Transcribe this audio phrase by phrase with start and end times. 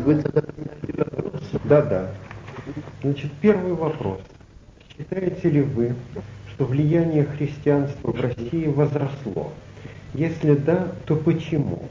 [0.00, 1.42] вы тогда понимаете вопрос?
[1.64, 2.10] Да, да.
[3.02, 4.20] Значит, первый вопрос.
[4.96, 5.94] Считаете ли вы,
[6.52, 9.52] что влияние христианства в России возросло?
[10.14, 11.88] Если да, то почему?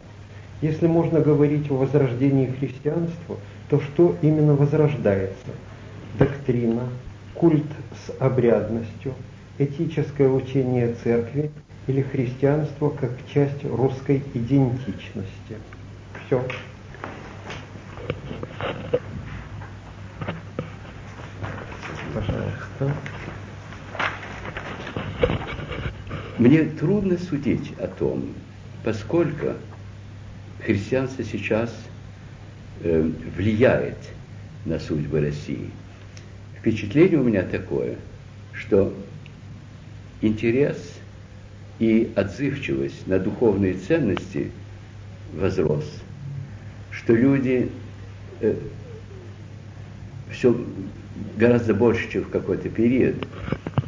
[0.62, 3.38] Если можно говорить о возрождении христианства,
[3.70, 5.48] то что именно возрождается?
[6.18, 6.84] Доктрина,
[7.34, 7.66] культ
[8.06, 9.14] с обрядностью,
[9.58, 11.52] этическое учение церкви
[11.88, 15.58] или христианство как часть русской идентичности?
[16.26, 16.44] Все.
[22.20, 22.94] Пожалуйста.
[26.38, 28.34] Мне трудно судить о том,
[28.84, 29.54] поскольку
[30.62, 31.74] христианство сейчас
[32.82, 33.98] э, влияет
[34.66, 35.70] на судьбы России.
[36.58, 37.96] Впечатление у меня такое,
[38.54, 38.94] что
[40.22, 40.78] интерес
[41.80, 44.52] и отзывчивость на духовные ценности
[45.34, 45.86] возрос,
[46.92, 47.72] что люди
[48.42, 48.56] э,
[50.32, 50.54] все
[51.38, 53.16] гораздо больше, чем в какой-то период,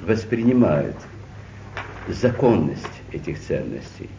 [0.06, 0.96] воспринимают
[2.08, 4.10] законность этих ценностей,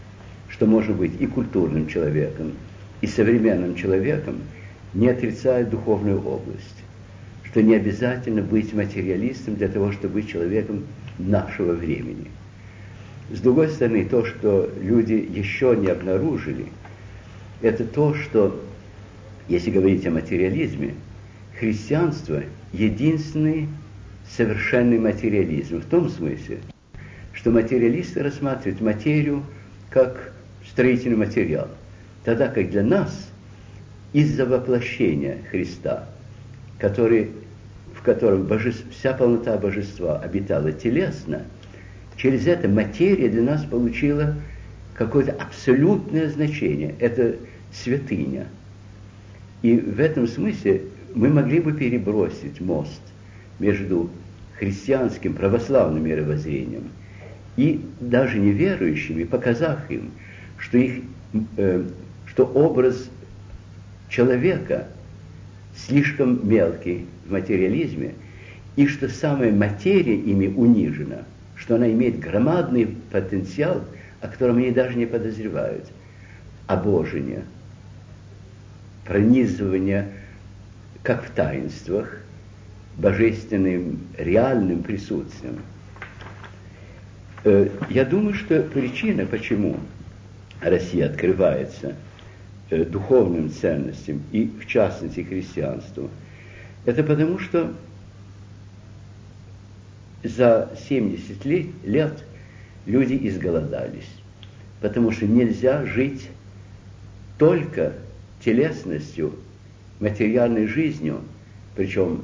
[0.49, 2.53] что может быть и культурным человеком,
[3.01, 4.37] и современным человеком,
[4.95, 6.85] не отрицая духовную область,
[7.45, 10.85] что не обязательно быть материалистом для того, чтобы быть человеком
[11.19, 12.31] нашего времени.
[13.31, 16.67] С другой стороны, то, что люди еще не обнаружили,
[17.63, 18.61] это то, что,
[19.49, 20.95] если говорить о материализме,
[21.59, 23.69] христианство– единственный
[24.29, 26.61] совершенный материализм, в том смысле,
[27.33, 29.43] что материалисты рассматривают материю
[29.91, 30.33] как
[30.69, 31.69] строительный материал,
[32.25, 33.31] тогда как для нас
[34.13, 36.07] из-за воплощения Христа,
[36.79, 37.31] который,
[37.95, 41.43] в котором божеств, вся полнота божества обитала телесно,
[42.17, 44.35] через это материя для нас получила
[44.95, 46.95] какое-то абсолютное значение.
[47.01, 47.37] Это
[47.73, 48.47] святыня.
[49.63, 50.83] И в этом смысле
[51.15, 53.03] мы могли бы перебросить мост
[53.59, 54.11] между
[54.59, 56.85] христианским православным мировоззрением–
[57.57, 60.11] и даже неверующими, показав им,
[60.59, 61.03] что, их,
[61.57, 61.85] э,
[62.27, 63.11] что образ
[64.09, 64.87] человека
[65.77, 68.15] слишком мелкий в материализме,
[68.77, 71.23] и что самая материя ими унижена,
[71.57, 73.83] что она имеет громадный потенциал,
[74.21, 75.85] о котором они даже не подозревают.
[76.67, 77.43] Обожение,
[79.05, 80.09] пронизывание,
[81.03, 82.19] как в таинствах,
[82.97, 85.59] божественным реальным присутствием–
[87.45, 89.81] Э, я думаю, что причина, почему
[90.61, 91.97] Россия открывается
[92.71, 96.09] э, духовным ценностям и, в частности, христианству,
[96.85, 97.73] это потому, что
[100.23, 101.45] за 70
[101.85, 102.25] лет
[102.87, 104.09] люди изголодались,
[104.81, 106.29] потому что нельзя жить
[107.39, 107.93] только
[108.45, 109.35] телесностью,
[110.03, 111.21] материальной жизнью,
[111.75, 112.23] причем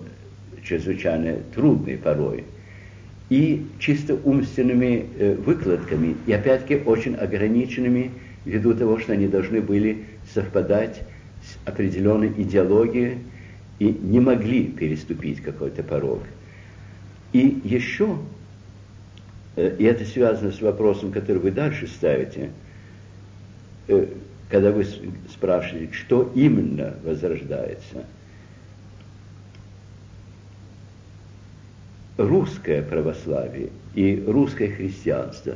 [0.62, 2.44] чрезвычайно трудной порой–
[3.31, 8.11] и чисто умственными э, выкладками, и опять-таки очень ограниченными
[8.44, 11.03] ввиду того, что они должны были совпадать
[11.44, 13.19] с определенной идеологией
[13.78, 16.22] и не могли переступить какой-то порог.
[17.34, 18.17] И еще,
[19.56, 22.50] э, и это связано с вопросом, который вы дальше ставите,
[23.88, 24.06] э,
[24.49, 24.87] когда вы
[25.31, 28.05] спрашиваете, что именно возрождается–
[32.19, 35.55] русское православие и русское христианство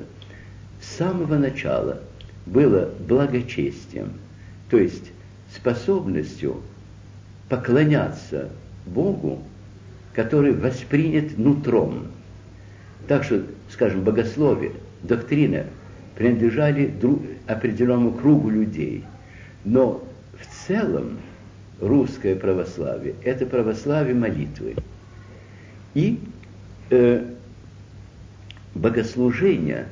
[0.81, 2.01] с самого начала
[2.47, 4.13] было благочестием,
[4.71, 5.11] то есть
[5.55, 6.63] способностью
[7.49, 8.49] поклоняться
[8.87, 9.43] Богу,
[10.15, 12.07] который воспринят нутром.
[13.09, 14.73] Так что, скажем, богословие,
[15.03, 15.67] доктрина
[16.15, 19.05] принадлежали друг, определенному кругу людей.
[19.65, 20.05] Но
[20.39, 21.19] в целом
[21.81, 24.77] русское православие– это православие молитвы.
[25.95, 26.21] И
[26.91, 27.25] э,
[28.75, 29.87] богослужения,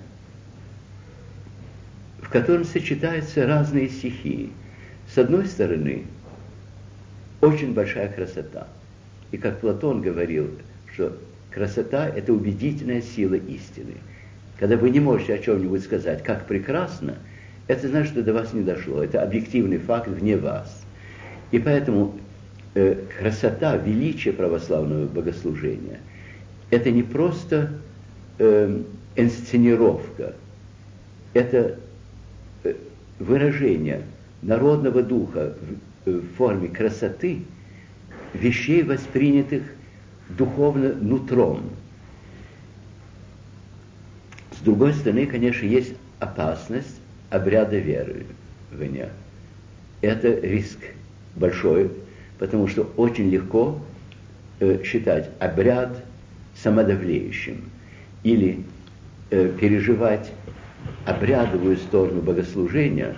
[2.21, 4.51] в котором сочетаются разные стихии.
[5.13, 6.05] С одной стороны,
[7.41, 8.69] очень большая красота.
[9.33, 10.51] И как Платон говорил,
[10.95, 11.17] что
[11.51, 13.95] красота– это убедительная сила истины.
[14.61, 17.17] Когда вы не можете о чем-нибудь сказать, как прекрасно,
[17.67, 19.03] это значит, что до вас не дошло.
[19.03, 20.85] Это объективный факт вне вас.
[21.51, 22.15] И поэтому
[22.75, 25.99] э, красота, величие православного богослужения–
[26.71, 27.71] это не просто
[28.39, 28.83] э,
[29.17, 30.35] инсценировка,
[31.35, 31.79] это
[32.63, 32.75] э,
[33.19, 34.03] выражение
[34.43, 35.55] народного духа
[36.05, 37.43] в, э, в форме красоты,
[38.35, 39.63] вещей, воспринятых
[40.29, 41.63] духовно нутром.
[44.61, 48.27] С другой стороны, конечно, есть опасность обряда веры
[48.71, 49.09] в.
[50.03, 50.79] Это риск
[51.35, 51.91] большой,
[52.39, 53.81] потому что очень легко
[54.59, 56.05] э, считать обряд
[56.57, 57.63] самодавлеющим
[58.23, 58.65] или
[59.31, 60.31] э, переживать
[61.07, 63.17] обрядовую сторону богослужения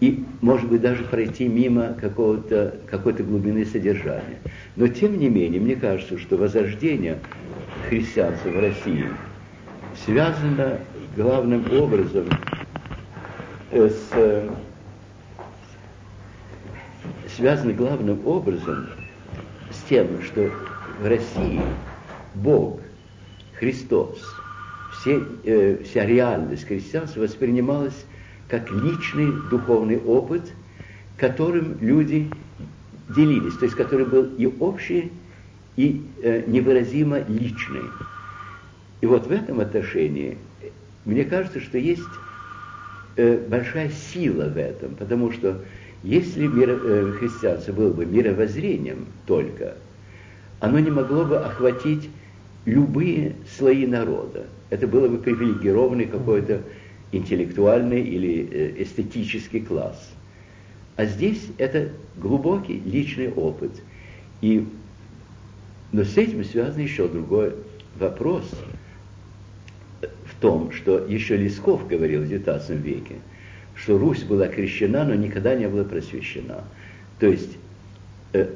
[0.00, 4.38] и, может быть, даже пройти мимо какого-то, какой-то глубины содержания.
[4.76, 7.18] Но, тем не менее, мне кажется, что возрождение
[7.90, 9.04] христианства в России
[10.04, 10.80] связано
[11.16, 12.28] главным образом
[13.70, 14.48] э, с
[17.36, 18.88] связано главным образом
[19.70, 20.50] с тем, что
[21.00, 21.60] в России
[22.34, 22.80] Бог,
[23.54, 24.18] Христос,
[24.92, 28.06] все, э, вся реальность христианства воспринималась
[28.48, 30.50] как личный духовный опыт,
[31.18, 32.30] которым люди
[33.14, 35.12] делились, то есть который был и общий,
[35.76, 37.82] и э, невыразимо личный.
[39.00, 40.38] И вот в этом отношении
[41.04, 42.02] мне кажется, что есть
[43.16, 45.62] э, большая сила в этом, потому что
[46.02, 49.74] если миро, э, христианство было бы мировоззрением только,
[50.60, 52.10] оно не могло бы охватить
[52.64, 54.46] любые слои народа.
[54.70, 56.62] Это было бы привилегированный какой-то
[57.12, 60.10] интеллектуальный или э, эстетический класс.
[60.96, 63.70] А здесь это глубокий личный опыт.
[64.40, 64.66] И,
[65.92, 67.54] но с этим связан еще другой
[67.98, 68.50] вопрос
[70.40, 73.16] том, что еще Лесков говорил в XIX веке–
[73.76, 76.64] что Русь была крещена, но никогда не была просвещена.
[77.20, 77.56] То есть
[78.32, 78.48] э,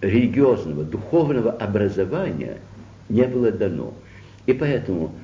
[0.00, 2.58] религиозного, духовного образования
[3.08, 3.94] не было дано.
[4.46, 5.14] И поэтому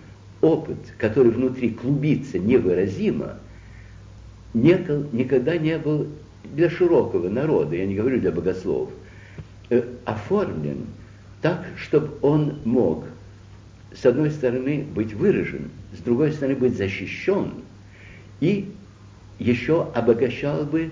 [0.41, 3.39] опыт, который внутри клубится невыразимо,
[4.55, 6.07] никогда не был
[6.45, 8.91] для широкого народа, я не говорю для богословов,
[9.71, 10.87] э, оформлен
[11.43, 13.05] так, чтобы он мог,
[13.95, 17.53] с одной стороны, быть выражен, с другой стороны, быть защищен
[18.41, 18.73] и
[19.39, 20.91] еще обогащал бы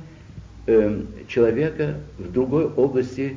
[0.66, 3.37] э, человека в другой области,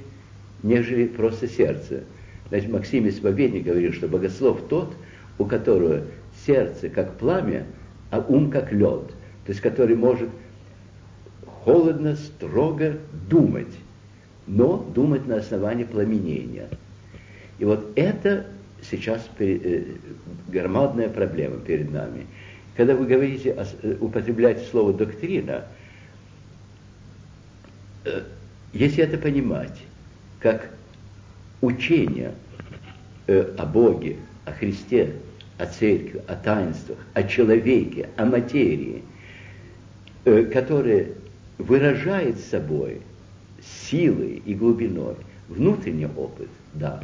[0.64, 2.04] нежели просто сердце.
[2.50, 4.94] Значит, Максим Исповедник говорил, что богослов тот,
[5.38, 6.04] у которого
[6.46, 7.66] сердце как пламя,
[8.12, 9.08] а ум как лед,
[9.46, 10.30] то есть который может
[11.64, 12.98] холодно, строго
[13.28, 13.74] думать,
[14.46, 16.70] но думать на основании пламенения.
[17.58, 18.46] И вот это
[18.90, 19.84] сейчас э,
[20.48, 22.26] громадная проблема перед нами–
[22.76, 25.66] когда вы говорите, э, употребляете слово доктрина,
[28.04, 28.24] э,
[28.74, 29.82] если это понимать
[30.40, 30.70] как
[31.62, 32.34] учение
[33.28, 35.14] о Боге, о Христе,
[35.58, 39.02] о церкви, о таинствах, о человеке, о материи,
[40.24, 41.14] которое
[41.58, 43.02] выражает собой
[43.90, 45.16] силой и глубиной
[45.48, 47.04] внутренний опыт, да.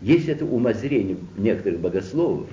[0.00, 2.46] Есть это умозрение некоторых богословов,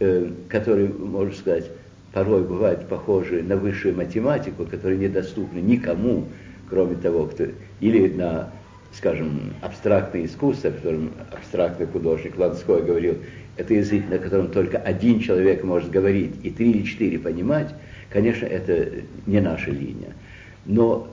[0.00, 1.70] э, которые, можно сказать,
[2.12, 6.24] порой бывают похожи на высшую математику, которая недоступна никому,
[6.70, 7.44] кроме того, кто...
[7.80, 8.50] Или на,
[8.92, 13.18] скажем, абстрактное искусство, о котором абстрактный художник Ланской говорил,
[13.58, 17.74] это язык, на котором только один человек может говорить и три или четыре понимать,
[18.08, 20.14] конечно, это не наша линия.
[20.64, 21.08] Но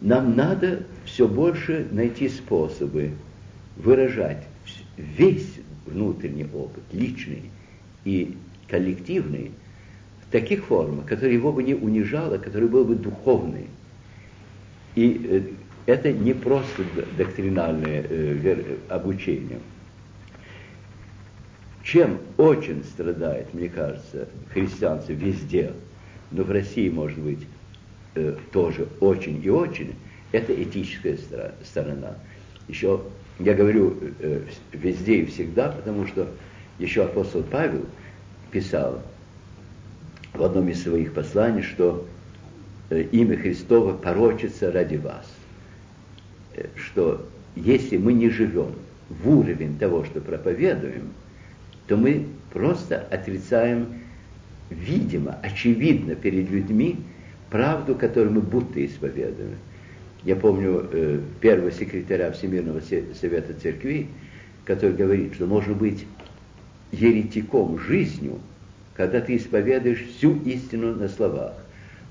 [0.00, 3.10] нам надо все больше найти способы
[3.76, 4.47] выражать
[4.98, 7.50] весь внутренний опыт, личный,
[8.04, 8.36] и
[8.68, 9.52] коллективный
[10.26, 13.66] в таких формах, которые его бы не унижало, которые был бы духовный.
[14.94, 15.42] И э,
[15.86, 16.84] это не просто
[17.16, 19.58] доктринальное э, обучение.
[21.82, 25.72] Чем очень страдает, мне кажется, христианство везде,
[26.30, 27.46] но в России, может быть,
[28.14, 29.94] э, тоже очень и очень,
[30.32, 31.16] это этическая
[31.64, 32.14] сторона.
[32.68, 33.00] Еще
[33.38, 33.96] я говорю
[34.72, 36.28] везде и всегда, потому что
[36.78, 37.86] еще апостол Павел
[38.50, 39.02] писал
[40.34, 42.06] в одном из своих посланий, что
[42.90, 45.26] э, имя Христово порочится ради вас.
[46.54, 47.26] Э, что
[47.56, 48.72] если мы не живем
[49.08, 51.12] в уровень того, что проповедуем,
[51.86, 53.86] то мы просто отрицаем,
[54.70, 56.96] видимо, очевидно перед людьми
[57.50, 59.56] правду, которую мы будто исповедуем.
[60.28, 64.08] Я помню э, первого секретаря Всемирного Совета Церкви,
[64.66, 66.04] который говорит, что может быть
[66.92, 68.38] еретиком жизнью,
[68.94, 71.54] когда ты исповедуешь всю истину на словах.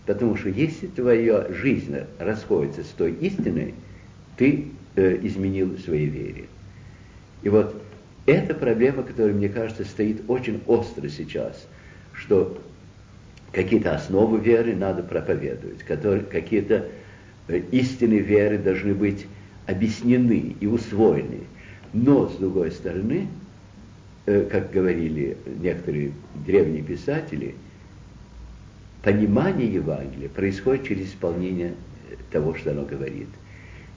[0.07, 3.75] Потому что если твоя жизнь расходится с той истиной,
[4.35, 6.45] ты э, изменил своей вере.
[7.43, 7.79] И вот
[8.25, 11.67] эта проблема, которая, мне кажется, стоит очень остро сейчас,
[12.13, 12.59] что
[13.51, 16.87] какие-то основы веры надо проповедовать, которые, какие-то
[17.47, 19.25] истины веры должны быть
[19.65, 21.41] объяснены и усвоены.
[21.93, 23.27] Но, с другой стороны,
[24.27, 26.11] Э, как говорили некоторые
[26.45, 27.55] древние писатели,
[29.01, 31.75] понимание Евангелия происходит через исполнение
[32.29, 33.29] того, что оно говорит.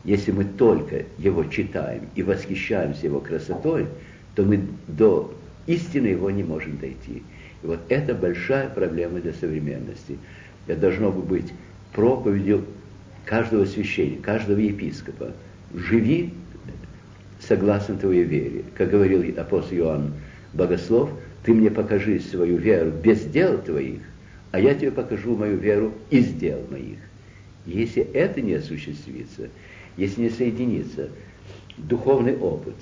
[0.04, 3.88] Если мы только его читаем и восхищаемся его красотой,
[4.36, 5.34] то мы до
[5.66, 7.24] истины его не можем дойти.
[7.64, 10.16] И вот это большая проблема для современности.
[10.68, 11.52] Это должно быть
[11.92, 12.64] проповедью
[13.24, 15.32] каждого священника, каждого епископа.
[15.74, 16.32] Живи
[17.40, 18.64] согласно твоей вере.
[18.76, 20.14] Как говорил апостол Иоанн
[20.52, 21.10] Богослов,
[21.44, 24.00] ты мне покажи свою веру без дел твоих,
[24.52, 26.98] а я тебе покажу мою веру из дел моих.
[27.66, 29.48] Если это не осуществится,
[29.96, 31.08] если не соединится
[31.76, 32.74] духовный опыт,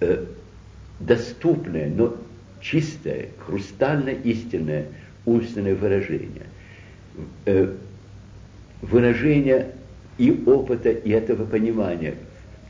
[0.00, 0.24] э,
[0.98, 2.16] доступное, но
[2.60, 4.86] чистое, хрустально истинное
[5.24, 6.46] умственное выражение,
[7.44, 7.74] э,
[8.82, 9.72] выражение
[10.18, 12.14] и опыта, и этого понимания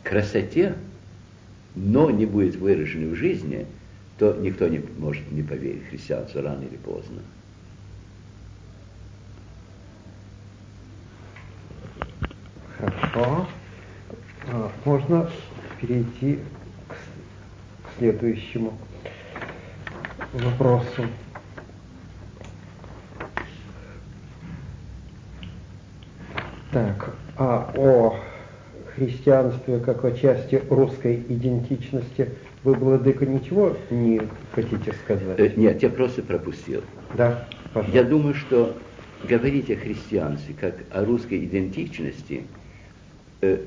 [0.03, 0.75] красоте,
[1.75, 3.67] но не будет выражено в жизни,
[4.19, 7.21] то никто не может не поверить в христианство рано или поздно.
[12.79, 13.47] Хорошо.
[14.53, 15.31] А, можно
[15.81, 16.39] перейти
[16.89, 18.79] к следующему
[20.33, 21.07] вопросу.
[26.73, 28.17] Так, а о
[28.95, 32.31] христианстве как о части русской идентичности
[32.63, 34.21] вы, Владыка, ничего не
[34.53, 35.39] хотите сказать?
[35.39, 36.83] Э, нет, я просто пропустил.
[37.17, 37.97] Да, пожалуйста.
[37.97, 38.77] Я думаю, что
[39.29, 42.45] говорить о христианстве как о русской идентичности–
[43.41, 43.59] э,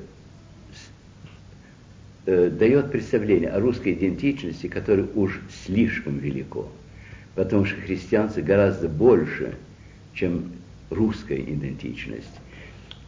[2.25, 6.69] э, дает представление о русской идентичности, которое уж слишком велико.
[7.35, 9.55] Потому что христианство гораздо больше,
[10.13, 10.51] чем
[10.89, 12.39] русская идентичность.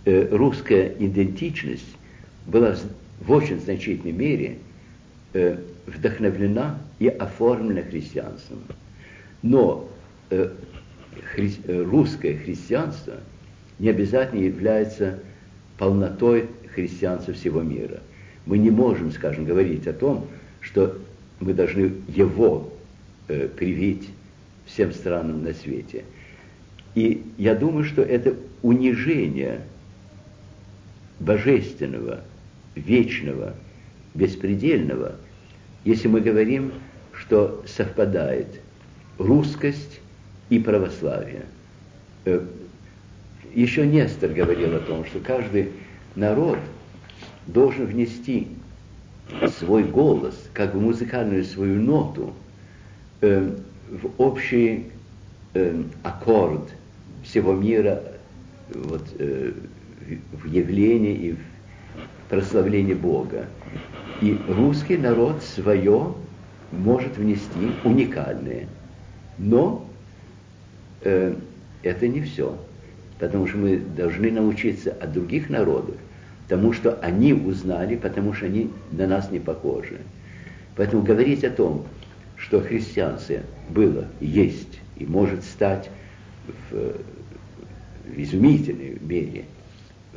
[0.06, 1.98] Э, русская идентичность
[2.46, 2.76] была
[3.22, 4.60] в очень значительной мере
[5.34, 5.58] э,
[5.88, 8.60] вдохновлена и оформлена христианством.
[9.42, 9.90] Но
[10.30, 10.52] э,
[11.34, 13.16] хри, русское христианство
[13.80, 15.20] не обязательно является
[15.80, 18.00] полнотой христианства всего мира.
[18.46, 20.28] Мы не можем, скажем, говорить о том,
[20.62, 21.00] что
[21.40, 22.72] мы должны его
[23.28, 24.08] э, привить
[24.68, 26.04] всем странам на свете.
[26.94, 29.62] И я думаю, что это унижение
[31.20, 32.22] божественного,
[32.76, 33.54] вечного,
[34.14, 35.16] беспредельного,
[35.84, 36.74] если мы говорим,
[37.14, 38.48] что совпадает
[39.18, 40.02] русскость
[40.50, 41.46] и православие.
[42.26, 42.46] Э,
[43.54, 45.72] еще Нестор говорил о том, что каждый
[46.16, 46.60] народ
[47.48, 48.48] должен внести
[49.60, 52.34] свой голос, как бы музыкальную свою ноту,
[53.22, 53.56] э,
[53.90, 54.88] в общий
[55.54, 56.70] э, аккорд
[57.24, 58.02] всего мира
[58.74, 59.54] вот, э,
[60.32, 63.46] в явлении и в прославлении Бога.
[64.22, 66.14] И русский народ свое
[66.72, 68.68] может внести уникальное.
[69.38, 69.88] Но
[71.02, 71.36] э,
[71.84, 72.58] это не все.
[73.20, 75.96] Потому что мы должны научиться от других народов
[76.48, 80.00] тому, что они узнали, потому что они на нас не похожи.
[80.76, 81.86] Поэтому говорить о том,
[82.38, 83.38] что христианство
[83.70, 85.90] было, есть и может стать
[86.70, 89.46] в, в изумительной мере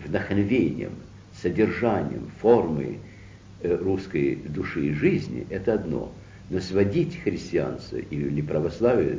[0.05, 0.93] вдохновением,
[1.43, 2.99] содержанием, формой
[3.63, 6.13] э, русской души и жизни, это одно.
[6.51, 9.19] Но сводить христианство или православие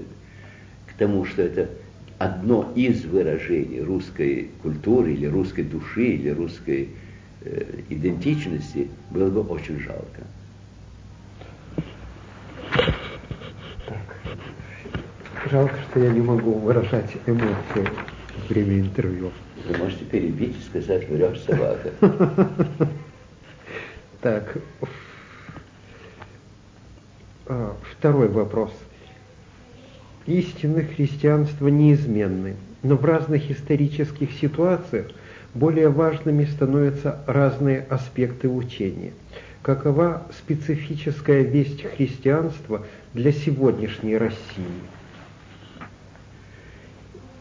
[0.88, 1.70] к тому, что это
[2.18, 6.90] одно из выражений русской культуры или русской души или русской
[7.42, 10.24] э, идентичности было бы очень жалко.
[13.88, 14.16] Так.
[15.50, 17.90] Жалко, что я не могу выражать эмоции
[18.48, 19.32] время интервью.
[19.68, 21.92] Вы можете перебить и сказать, врешь собака.
[24.22, 24.58] Так.
[27.48, 28.74] А, второй вопрос–
[30.30, 35.08] Истины христианства неизменны, но в разных исторических ситуациях
[35.56, 39.14] более важными становятся разные аспекты учения.
[39.64, 44.38] Какова специфическая весть христианства для сегодняшней России?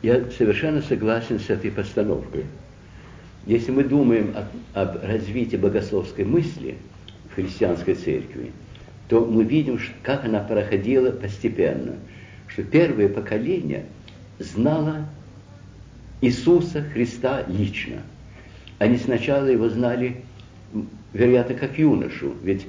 [0.02, 2.44] Я совершенно согласен с этой постановкой.
[3.46, 6.76] Если мы думаем об, об развитии богословской мысли
[7.30, 8.52] в христианской церкви,
[9.08, 11.96] то мы видим, как она проходила постепенно–
[12.48, 13.84] что первое поколение
[14.38, 15.06] знало
[16.20, 18.02] Иисуса Христа лично.
[18.78, 20.24] Они сначала его знали,
[21.12, 22.66] вероятно, как юношу, ведь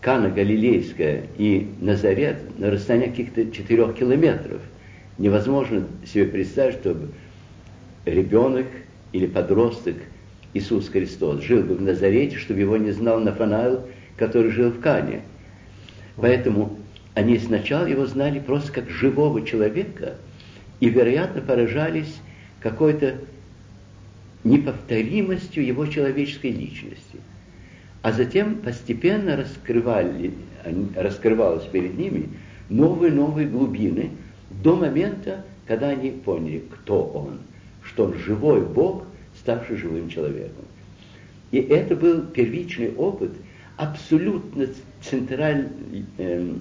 [0.00, 4.62] Кана Галилейская и Назарет на расстоянии каких-то четырех километров.
[5.18, 7.08] Невозможно себе представить, чтобы
[8.04, 8.66] ребенок
[9.12, 9.96] или подросток
[10.52, 13.80] Иисус Христос жил бы в Назарете, чтобы его не знал Нафанаил,
[14.16, 15.22] который жил в Кане.
[16.16, 16.78] Поэтому
[17.14, 20.16] они сначала его знали просто как живого человека
[20.80, 22.14] и, вероятно, поражались
[22.60, 23.16] какой-то
[24.44, 27.20] неповторимостью его человеческой личности.
[28.02, 30.32] А затем постепенно раскрывали,
[30.94, 32.28] раскрывалось перед ними
[32.68, 34.10] новые-новые глубины
[34.62, 37.38] до момента, когда они поняли, кто он,
[37.82, 39.04] что он живой Бог,
[39.38, 40.64] ставший живым человеком.
[41.50, 43.32] И это был первичный опыт,
[43.76, 44.68] абсолютно
[45.02, 46.54] центральный, э,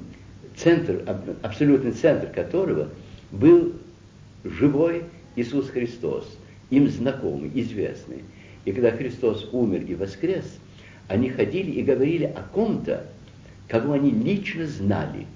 [0.56, 1.04] центр,
[1.42, 2.90] абсолютный центр которого
[3.32, 3.74] был
[4.44, 5.04] живой
[5.36, 6.38] Иисус Христос,
[6.70, 8.24] им знакомый, известный.
[8.66, 10.60] И когда Христос умер и воскрес,
[11.08, 13.06] они ходили и говорили о ком-то,
[13.68, 15.28] кого они лично знали.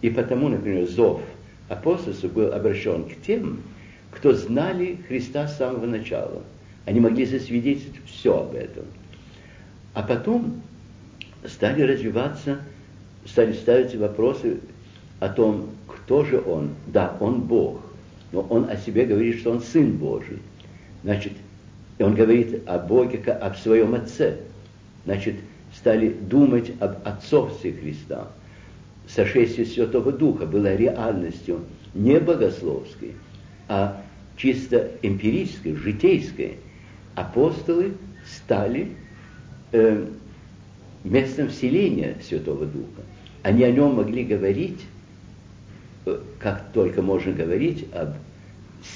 [0.00, 1.20] И потому, например, зов
[1.68, 3.62] апостолов был обращен к тем,
[4.10, 6.42] кто знали Христа с самого начала.
[6.86, 8.84] Они могли засвидетельствовать все об этом.
[9.94, 10.62] А потом
[11.46, 12.60] стали развиваться,
[13.26, 14.60] стали ставиться вопросы
[15.20, 16.70] о том, кто же он.
[16.86, 17.80] Да, он Бог,
[18.32, 20.38] но он о себе говорит, что он Сын Божий.
[21.02, 21.32] Значит,
[21.98, 24.38] он говорит о Боге, об своем Отце.
[25.04, 25.36] Значит,
[25.74, 28.28] стали думать об отцовстве Христа.
[29.08, 31.60] Сошествие Святого Духа было реальностью
[31.94, 33.12] не богословской,
[33.66, 34.02] а
[34.36, 36.56] чисто эмпирической, житейской.
[37.14, 38.88] Апостолы стали
[39.72, 40.06] э,
[41.04, 43.02] местом вселения Святого Духа.
[43.42, 44.80] Они о нем могли говорить,
[46.04, 48.10] э, как только можно говорить об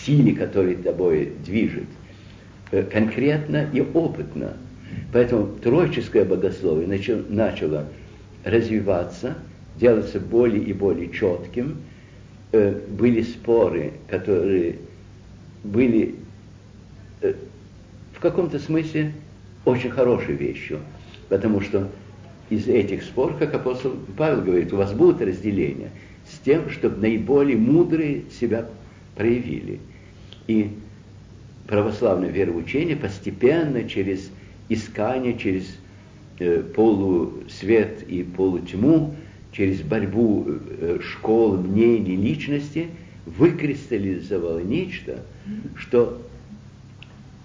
[0.04, 1.88] силе, которая тобой движет,
[2.70, 4.56] э, конкретно и опытно.
[5.12, 7.86] Поэтому троическое богословие начало, начало
[8.44, 9.36] развиваться,
[9.76, 11.78] делаться более и более четким.
[12.52, 14.76] Э, были споры, которые
[15.64, 16.16] были
[18.14, 19.12] в каком-то смысле
[19.64, 20.80] очень хорошей вещью,
[21.28, 21.88] потому что
[22.50, 25.90] из этих споров, как апостол Павел говорит, у вас будут разделения
[26.28, 28.66] с тем, чтобы наиболее мудрые себя
[29.16, 29.80] проявили.
[30.46, 30.70] И
[31.66, 34.30] православное вероучение постепенно через
[34.68, 35.76] искание, через
[36.38, 39.14] э, полусвет и полутьму,
[39.52, 42.88] через борьбу э, школ, мнений, личности,
[43.26, 45.22] выкристаллизовало нечто,
[45.76, 46.20] что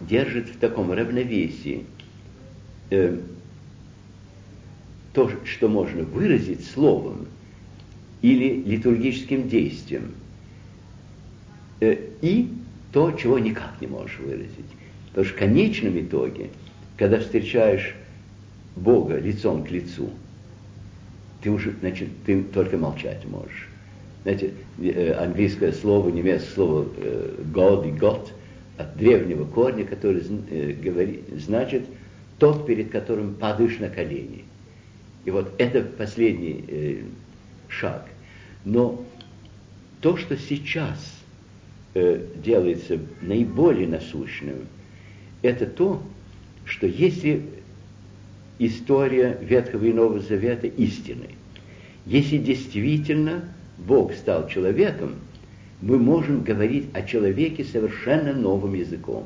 [0.02, 1.86] держит в таком равновесии
[2.90, 3.20] э,
[5.14, 7.28] то, что можно выразить словом
[8.22, 10.12] или литургическим действием,
[11.82, 12.50] э, и
[12.94, 14.50] то, чего никак не можешь выразить.
[15.10, 16.50] Потому что в конечном итоге,
[16.96, 17.96] когда встречаешь
[18.76, 20.10] Бога лицом к лицу,
[21.42, 23.70] ты уже, значит, ты только молчать можешь.
[24.24, 28.30] Знаете, э, английское слово, немецкое слово э, God и God
[28.78, 31.84] от древнего корня, который э, говорит, значит
[32.40, 34.44] тот, перед которым падаешь на колени.
[35.26, 37.04] И вот это последний
[37.68, 38.06] шаг.
[38.64, 39.04] Но
[40.02, 41.00] то, что сейчас
[41.94, 44.68] делается наиболее насущным,
[45.42, 46.02] это то,
[46.66, 47.42] что если
[48.60, 51.36] история Ветхого и Нового Завета истинной,
[52.06, 53.44] если действительно
[53.78, 55.16] Бог стал человеком,
[55.82, 59.26] мы можем говорить о человеке совершенно новым языком.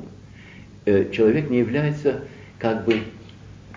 [0.84, 2.22] Э, человек не является
[2.58, 2.98] как бы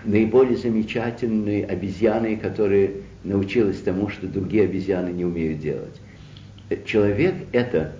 [0.04, 2.90] наиболее замечательной обезьяной, которая
[3.24, 6.00] научилась тому, что другие обезьяны не умеют делать.
[6.68, 7.92] Э, человек– это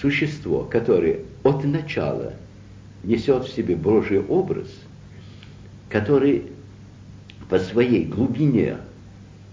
[0.00, 2.34] существо, которое от начала
[3.04, 4.68] несет в себе Божий образ,
[5.88, 6.44] который
[7.52, 8.78] по своей глубине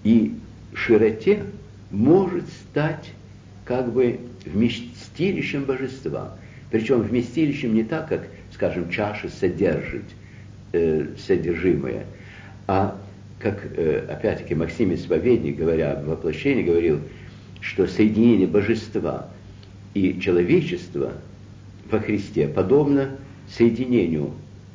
[0.05, 0.33] и
[0.73, 1.43] широте
[1.91, 3.11] может стать
[3.65, 6.33] как бы вместилищем божества.
[6.71, 10.05] Причем вместилищем не так, как, скажем, чаша содержит
[10.71, 12.05] э, содержимое,
[12.67, 12.97] а
[13.37, 17.01] как, э, опять-таки, Максим Исповедник, говоря об воплощении, говорил,
[17.59, 19.27] что соединение божества
[19.93, 21.15] и человечества
[21.91, 23.09] во Христе подобно
[23.49, 24.31] соединению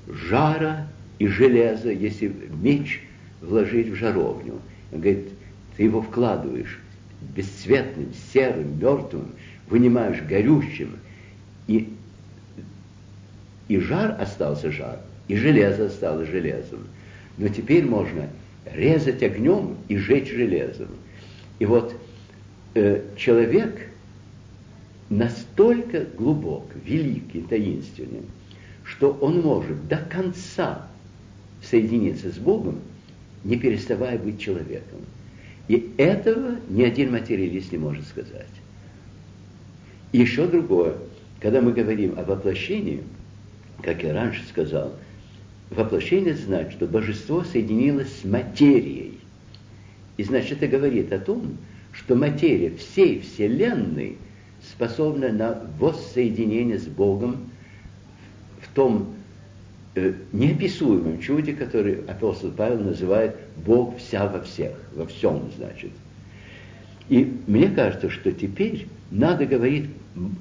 [0.08, 3.00] жара и железа, если меч
[3.44, 4.60] вложить в жаровню.
[4.92, 5.28] Он говорит,
[5.76, 6.80] ты его вкладываешь
[7.20, 9.32] бесцветным, серым, мертвым,
[9.68, 10.96] вынимаешь горючим,
[11.66, 11.92] и,
[13.68, 16.80] и жар остался жар, и железо стало железом.
[17.38, 18.28] Но теперь можно
[18.66, 20.88] резать огнем и жечь железом.
[21.58, 21.94] И вот
[22.74, 23.88] э, человек
[25.08, 28.22] настолько глубок, великий, таинственный,
[28.84, 30.86] что он может до конца
[31.62, 32.80] соединиться с Богом,
[33.44, 35.00] не переставая быть человеком.
[35.68, 38.46] И этого ни один материалист не может сказать.
[40.12, 40.94] еще другое,
[41.40, 43.02] когда мы говорим о воплощении,
[43.82, 44.94] как я раньше сказал,
[45.70, 49.18] воплощение значит, что божество соединилось с материей.
[50.16, 51.56] И значит, это говорит о том,
[51.92, 54.16] что материя всей Вселенной
[54.62, 57.50] способна на воссоединение с Богом
[58.60, 59.14] в том
[59.94, 65.90] э, неописуемым чуде, который апостол Павел называет Бог вся во всех, во всем, значит.
[67.08, 69.86] И мне кажется, что теперь надо говорить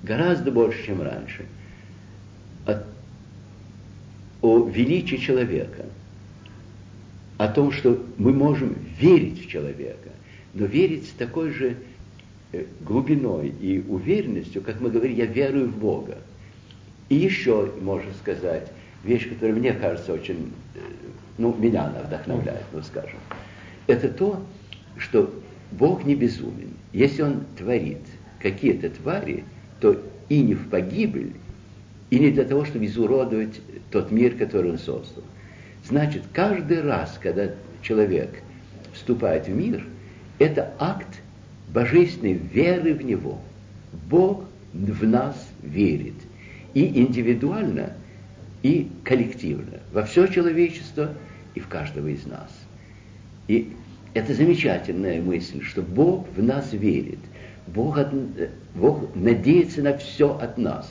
[0.04, 1.46] гораздо больше, чем раньше,
[2.66, 2.84] о,
[4.42, 5.86] о величии человека,
[7.38, 10.10] о том, что мы можем верить в человека,
[10.54, 11.76] но верить с такой же
[12.52, 16.18] э, глубиной и уверенностью, как мы говорим, я верую в Бога.
[17.10, 18.72] И еще можно сказать,
[19.04, 20.80] вещь, которая мне кажется очень, э,
[21.38, 23.20] ну, меня она вдохновляет, ну, скажем.
[23.88, 24.42] Это то,
[24.98, 25.34] что
[25.72, 26.74] Бог не безумен.
[26.94, 28.02] Если Он творит
[28.40, 29.44] какие-то твари,
[29.80, 31.34] то и не в погибель,
[32.10, 33.60] и не для того, чтобы изуродовать
[33.92, 35.24] тот мир, который Он создал.
[35.88, 38.42] Значит, каждый раз, когда человек
[38.94, 39.86] вступает в мир,
[40.40, 41.08] это акт
[41.74, 43.40] божественной веры в Него.
[44.10, 46.16] Бог в нас верит.
[46.74, 47.94] И индивидуально,
[48.64, 51.12] и коллективно, во все человечество
[51.54, 52.50] и в каждого из нас.
[53.48, 53.74] И
[54.14, 57.20] это замечательная мысль, что Бог в нас верит.
[57.68, 58.10] Бог, от,
[58.74, 60.90] Бог надеется на все от нас.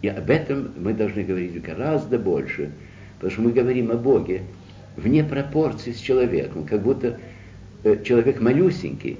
[0.00, 2.70] И об этом мы должны говорить гораздо больше,
[3.16, 4.42] потому что мы говорим о Боге
[4.96, 7.18] вне пропорции с человеком, как будто
[7.82, 9.18] э, человек малюсенький,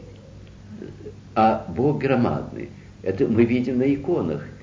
[1.35, 2.69] а Бог громадный.
[3.03, 4.47] Это мы видим на иконах–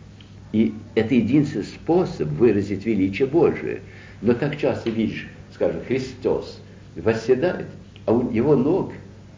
[0.52, 3.82] и это единственный способ выразить величие Божие.
[4.22, 6.60] Но так часто видишь, скажем, Христос
[6.96, 7.68] восседает,
[8.06, 8.94] а у его ног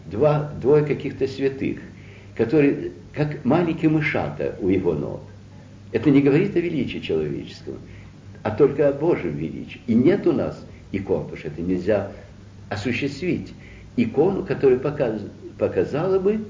[0.06, 1.80] два, двое каких-то святых,
[2.36, 5.22] которые как маленькие мышата у его ног.
[5.92, 7.76] Это не говорит о величии человеческом,
[8.44, 9.82] а только о Божьем величии.
[9.88, 12.12] И нет у нас икон, потому что это нельзя
[12.70, 13.54] осуществить.
[13.98, 15.22] Икону, которая показ,
[15.58, 16.46] показала бы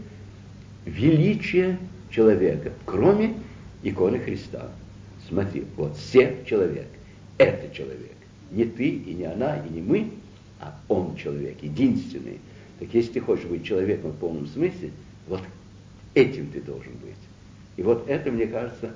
[0.85, 1.77] величие
[2.11, 3.33] человека, кроме
[3.83, 4.69] иконы Христа.
[5.27, 6.87] Смотри, вот все человек.
[7.37, 8.15] Это человек.
[8.51, 10.11] Не ты и не она, и не мы,
[10.59, 12.39] а он человек, единственный.
[12.79, 14.91] Так если ты хочешь быть человеком в полном смысле,
[15.27, 15.41] вот
[16.13, 17.15] этим ты должен быть.
[17.77, 18.91] И вот это, мне кажется,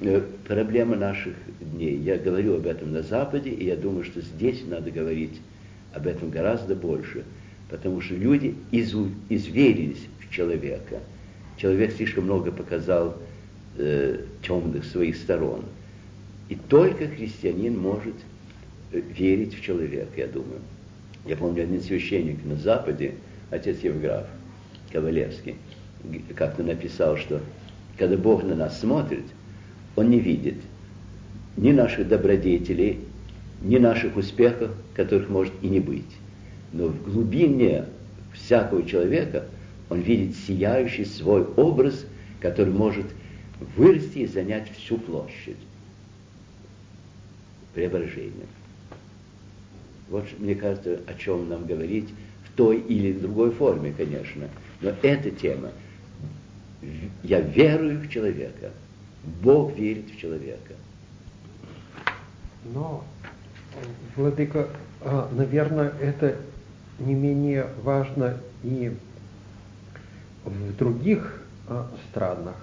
[0.00, 1.96] э, проблема наших дней.
[1.96, 5.40] Я говорю об этом на Западе, и я думаю, что здесь надо говорить
[5.92, 7.24] об этом гораздо больше,
[7.68, 11.00] потому что люди изу, изверились в человека.
[11.56, 13.16] Человек слишком много показал
[13.78, 15.64] э, темных своих сторон.
[16.48, 18.14] И только христианин может
[18.92, 20.60] э, верить в человека, я думаю.
[21.26, 23.14] Я помню, один священник на Западе,
[23.50, 24.26] отец Евграф
[24.92, 25.56] Ковалевский,
[26.36, 27.40] как-то написал, что
[27.98, 29.24] когда Бог на нас смотрит,
[29.96, 30.56] Он не видит
[31.56, 33.00] ни наших добродетелей,
[33.62, 36.04] ни наших успехов, которых может и не быть.
[36.72, 37.86] Но в глубине
[38.34, 39.46] всякого человека
[39.88, 42.04] он видит сияющий свой образ,
[42.40, 43.06] который может
[43.60, 45.56] вырасти и занять всю площадь
[47.74, 48.46] преображения.
[50.08, 52.08] Вот, мне кажется, о чем нам говорить
[52.44, 54.48] в той или другой форме, конечно.
[54.80, 55.70] Но эта тема.
[57.22, 58.70] Я верую в человека.
[59.42, 60.74] Бог верит в человека.
[62.72, 63.04] Но,
[64.14, 64.68] Владыка,
[65.00, 66.36] а, наверное, это
[66.98, 68.92] не менее важно и
[70.44, 72.54] в других а, странах.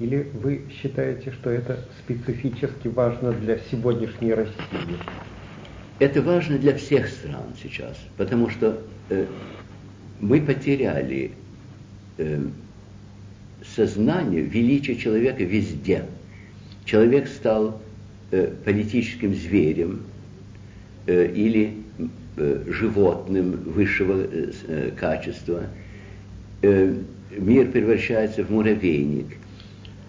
[0.00, 4.96] Или вы считаете, что это специфически важно для сегодняшней России?
[5.98, 9.26] Это важно для всех стран сейчас, потому что э,
[10.18, 11.32] мы потеряли
[12.16, 12.40] э,
[13.76, 16.06] сознание величия человека везде.
[16.86, 17.82] Человек стал
[18.30, 20.00] э, политическим зверем
[21.06, 21.74] э, или
[22.38, 25.64] э, животным высшего э, э качества.
[26.62, 26.94] Э,
[27.36, 29.26] мир превращается в муравейник–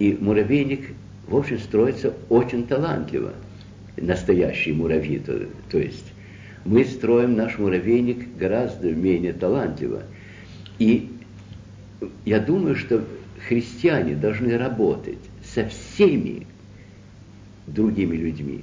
[0.01, 0.95] и муравейник,
[1.27, 3.33] в общем, строится очень талантливо.
[3.97, 6.11] Настоящий муравьи, то, то есть.
[6.65, 10.01] Мы строим наш муравейник гораздо менее талантливо.
[10.79, 11.11] И
[12.25, 13.05] я думаю, что
[13.47, 16.47] христиане должны работать со всеми
[17.67, 18.61] другими людьми,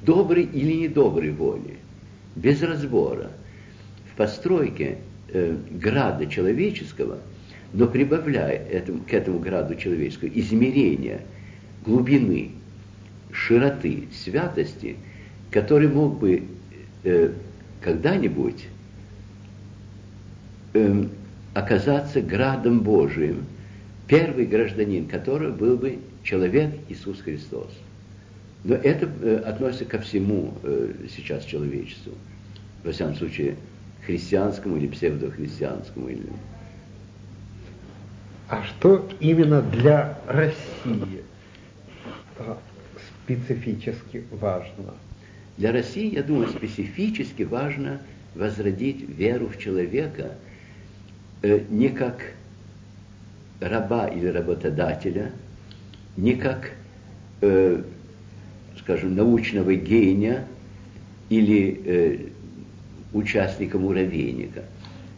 [0.00, 1.76] доброй или недоброй воли,
[2.34, 3.30] без разбора.
[4.10, 4.96] В постройке
[5.28, 7.18] э, града человеческого–
[7.72, 11.20] но прибавляя этому, к этому граду человеческого измерения,
[11.84, 12.52] глубины,
[13.32, 14.96] широты, святости,
[15.50, 16.44] который мог бы
[17.04, 17.32] э,
[17.80, 18.66] когда-нибудь
[20.74, 21.04] э,
[21.54, 23.44] оказаться градом Божиим,
[24.06, 27.70] первый гражданин которого был бы человек Иисус Христос.
[28.64, 32.12] Но это э, относится ко всему э, сейчас человечеству.
[32.84, 33.56] Во всяком случае,
[34.04, 36.08] христианскому или псевдохристианскому.
[36.08, 36.22] Или
[38.48, 41.22] а что именно для России
[42.38, 42.58] а,
[43.24, 44.94] специфически важно?
[45.58, 48.00] Для России, я думаю, специфически важно
[48.34, 50.32] возродить веру в человека
[51.42, 52.32] э, не как
[53.60, 55.32] раба или работодателя,
[56.16, 56.72] не как,
[57.40, 57.82] э,
[58.78, 60.46] скажем, научного гения
[61.28, 62.18] или э,
[63.12, 64.62] участника муравейника,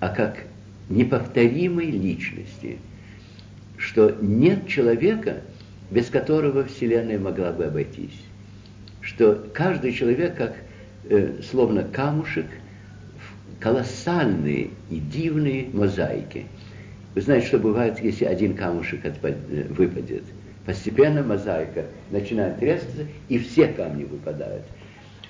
[0.00, 0.46] а как
[0.88, 2.78] неповторимой личности,
[3.80, 5.40] что нет человека,
[5.90, 8.20] без которого Вселенная могла бы обойтись.
[9.00, 10.54] Что каждый человек, как
[11.08, 12.44] э, словно камушек,
[13.16, 16.46] в колоссальные и дивные мозаики.
[17.14, 20.24] Вы знаете, что бывает, если один камушек отпад, э, выпадет?
[20.66, 24.64] Постепенно мозаика начинает трескаться, и все камни выпадают.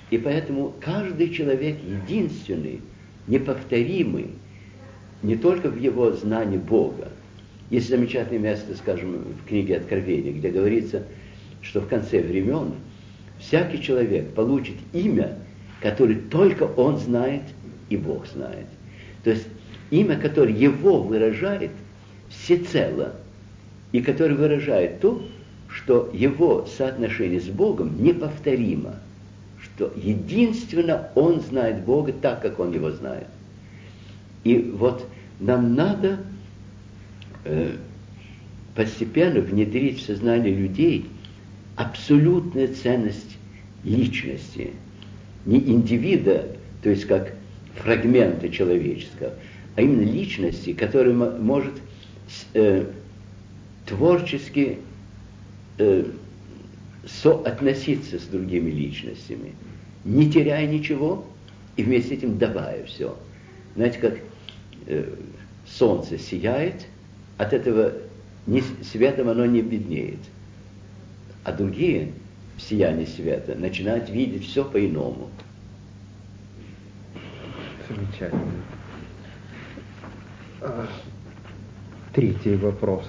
[0.09, 2.81] И поэтому каждый человек единственный,
[3.27, 4.31] неповторимый,
[5.23, 7.07] не только в его знании Бога,
[7.71, 11.03] есть замечательное место, скажем, в книге Откровения, где говорится,
[11.61, 12.73] что в конце времен
[13.39, 15.37] всякий человек получит имя,
[15.79, 17.43] которое только он знает
[17.89, 18.67] и Бог знает.
[19.23, 19.47] То есть
[19.89, 21.71] имя, которое его выражает
[22.29, 23.13] всецело,
[23.93, 25.23] и которое выражает то,
[25.69, 28.95] что его соотношение с Богом неповторимо,
[29.61, 33.27] что единственно он знает Бога так, как он его знает.
[34.43, 35.05] И вот
[35.39, 36.19] нам надо
[38.75, 41.05] постепенно внедрить в сознание людей
[41.75, 43.37] абсолютную ценность
[43.83, 44.71] личности,
[45.45, 46.47] не индивида,
[46.83, 47.33] то есть как
[47.75, 49.33] фрагмента человеческого,
[49.75, 51.73] а именно личности, которая может
[52.53, 52.85] э,
[53.85, 54.77] творчески
[55.77, 56.05] э,
[57.05, 59.53] соотноситься с другими личностями,
[60.05, 61.25] не теряя ничего
[61.77, 63.17] и вместе с этим давая все.
[63.75, 64.17] Знаете, как
[64.87, 65.15] э,
[65.65, 66.85] солнце сияет,
[67.41, 67.93] от этого
[68.45, 70.19] не, светом оно не беднеет.
[71.43, 72.11] А другие
[72.55, 75.29] в сиянии света начинают видеть все по-иному.
[77.89, 78.51] Замечательно.
[80.61, 80.87] А,
[82.13, 83.07] третий вопрос.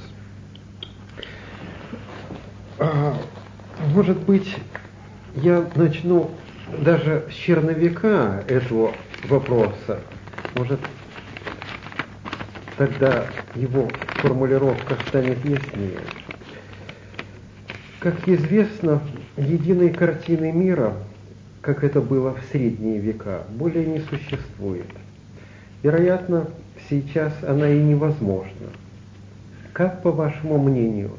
[2.79, 3.15] А,
[3.95, 4.57] может быть,
[5.35, 6.31] я начну
[6.79, 10.01] даже с черновика этого вопроса.
[10.55, 10.81] Может,
[12.77, 16.01] тогда его формулировка станет яснее.
[18.01, 19.01] Как известно,
[19.37, 20.95] единой картины мира,
[21.61, 24.87] как это было в средние века, более не существует.
[25.83, 26.49] Вероятно,
[26.89, 28.69] сейчас она и невозможна.
[29.73, 31.13] Как, по вашему мнению,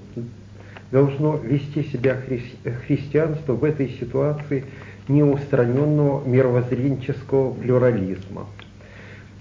[0.92, 2.44] должно вести себя хри
[2.86, 4.66] христианство в этой ситуации
[5.08, 8.48] неустраненного мировоззренческого плюрализма–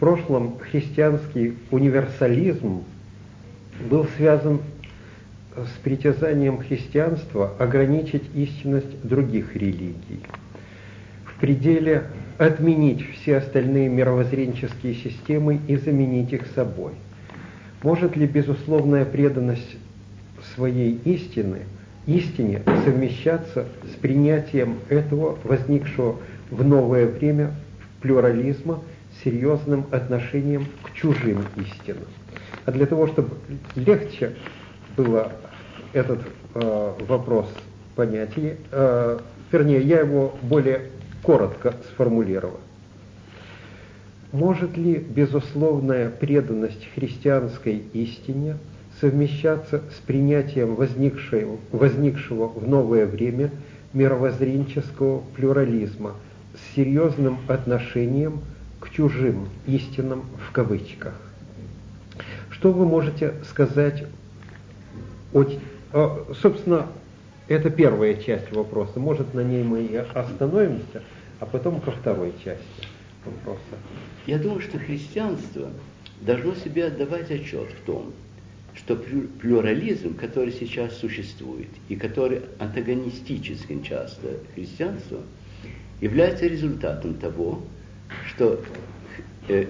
[0.02, 2.82] прошлом христианский универсализм
[3.88, 4.58] был связан
[5.54, 10.18] с притязанием христианства ограничить истинность других религий,
[11.24, 12.02] в пределе
[12.36, 16.94] отменить все остальные мировоззренческие системы и заменить их собой.
[17.84, 19.76] Может ли безусловная преданность
[20.56, 21.60] своей истины,
[22.06, 26.16] истине совмещаться с принятием этого возникшего
[26.50, 27.52] в новое время
[28.00, 28.80] плюрализма
[29.24, 32.04] серьезным отношением к чужим истинам.
[32.64, 33.36] А для того, чтобы
[33.74, 34.36] легче
[34.96, 35.32] было
[35.92, 36.20] этот
[36.54, 37.48] э, вопрос
[37.94, 39.18] понять, э,
[39.50, 40.90] вернее, я его более
[41.22, 42.60] коротко сформулировал.
[44.32, 48.56] Может ли безусловная преданность христианской истине
[49.00, 53.50] совмещаться с принятием возникшего, возникшего в новое время
[53.92, 56.14] мировоззренческого плюрализма
[56.54, 58.40] с серьезным отношением
[58.92, 61.14] чужим истинам в кавычках.
[62.50, 64.04] Что вы можете сказать
[65.32, 65.44] о
[66.40, 66.86] собственно,
[67.48, 68.98] это первая часть вопроса.
[68.98, 71.02] Может, на ней мы и остановимся,
[71.40, 72.86] а потом ко второй части
[73.24, 73.60] вопроса.
[74.26, 75.68] Я думаю, что христианство
[76.20, 78.12] должно себе отдавать отчет в том,
[78.74, 85.18] что плюрализм, который сейчас существует и который антагонистическим часто христианству,
[86.00, 87.62] является результатом того,
[88.34, 88.60] что
[89.48, 89.66] э,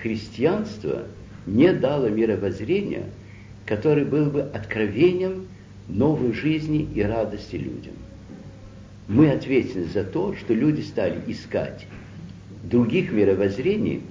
[0.00, 1.04] христианство
[1.46, 3.04] не дало мировоззрения,
[3.64, 5.46] которое было бы откровением
[5.88, 7.94] новой жизни и радости людям.
[9.08, 11.86] Мы ответственны за то, что люди стали искать
[12.64, 14.02] других мировоззрений,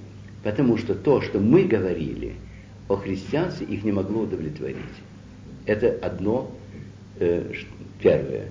[0.42, 2.34] потому что то, что мы говорили
[2.88, 4.76] о христианстве, их не могло удовлетворить.
[5.66, 6.50] Это одно
[7.18, 7.52] э,
[8.00, 8.48] первое.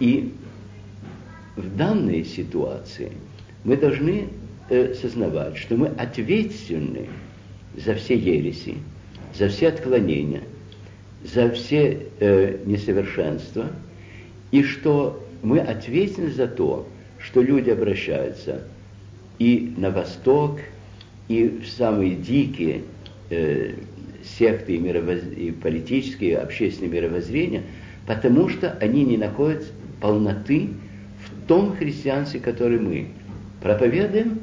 [0.00, 0.34] И
[1.56, 3.12] в данной ситуации–
[3.68, 4.28] мы должны
[4.70, 7.06] э, сознавать, что мы ответственны
[7.76, 8.76] за все ереси,
[9.34, 10.40] за все отклонения,
[11.22, 13.66] за все э, несовершенства,
[14.52, 18.62] и что мы ответственны за то, что люди обращаются
[19.38, 20.60] и на восток,
[21.28, 22.84] и в самые дикие
[23.28, 23.74] э,
[24.24, 25.20] секты и, мировоз...
[25.36, 27.64] и политические, и общественные мировоззрения,
[28.06, 29.62] потому что они не находят
[30.00, 30.70] полноты
[31.22, 33.08] в том христианстве, который мы
[33.60, 34.40] проповедуем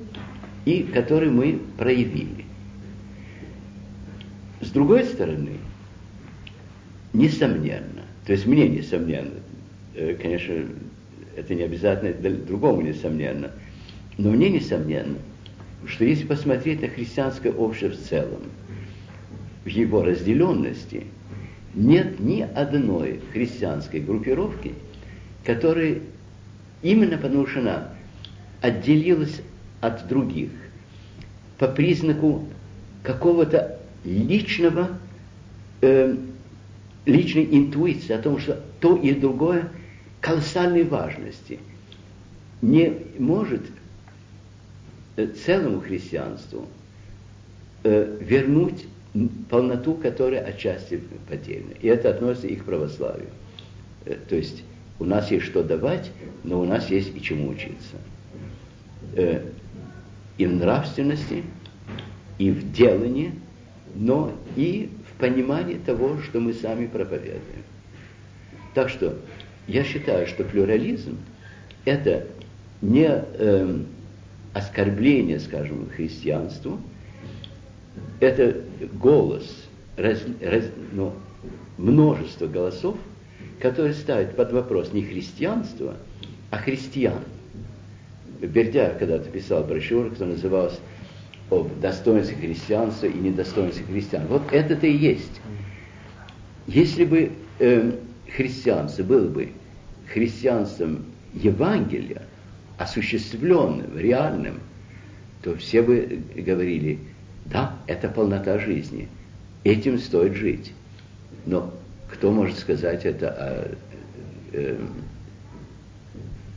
[0.66, 2.46] и который мы проявили.
[4.62, 5.58] С другой стороны,
[7.14, 9.40] несомненно, то есть мне несомненно,
[9.94, 10.56] э, конечно,
[11.36, 13.52] это не обязательно другому несомненно,
[14.18, 15.18] но мне несомненно,
[15.86, 18.42] что если посмотреть на христианское общество в целом,
[19.64, 21.06] в его разделенности,
[21.74, 24.74] нет ни одной христианской группировки,
[25.44, 26.00] которая
[26.82, 27.95] именно потому что она
[28.62, 29.42] отделилась
[29.82, 30.50] от других
[31.58, 32.46] по признаку
[33.04, 34.90] какого-то личного,
[35.82, 36.16] э,
[37.06, 39.70] личной интуиции о том, что то и другое
[40.22, 41.60] колоссальной важности
[42.62, 43.62] не может
[45.16, 46.68] э, целому христианству
[47.84, 48.86] э, вернуть
[49.50, 51.72] полноту, которая отчасти потеряна.
[51.82, 53.30] И это относится и к православию.
[54.06, 54.64] Э, то есть
[55.00, 56.12] у нас есть что давать,
[56.44, 57.98] но у нас есть и чему учиться.
[59.16, 59.42] Э,
[60.38, 61.44] и в нравственности,
[62.38, 63.32] и в делании,
[63.96, 67.64] но и в понимании того, что мы сами проповедуем.
[68.74, 69.18] Так что
[69.68, 71.18] я считаю, что плюрализм–
[71.86, 72.28] это
[72.82, 73.80] не э,
[74.54, 76.80] оскорбление, скажем, христианству,
[78.20, 78.62] это
[78.94, 81.14] голос, раз, раз, ну,
[81.78, 82.98] множество голосов,
[83.62, 85.96] которые ставят под вопрос не христианство,
[86.52, 87.22] а христиан.
[88.48, 90.80] Бердяев когда-то писал брошюру, которая называлась
[91.52, 94.28] об достоинстве христианства и недостоинстве христиан.
[94.28, 95.42] Вот это-то и есть.
[96.68, 97.92] Если бы э,
[98.36, 99.50] христианство было бы
[100.12, 102.24] христианством Евангелия,
[102.78, 104.60] осуществленным, реальным,
[105.44, 107.00] то все бы говорили,
[107.46, 109.08] да, это полнота жизни,
[109.64, 110.74] этим стоит жить.
[111.46, 111.72] Но
[112.12, 113.76] кто может сказать это о,
[114.54, 114.78] э,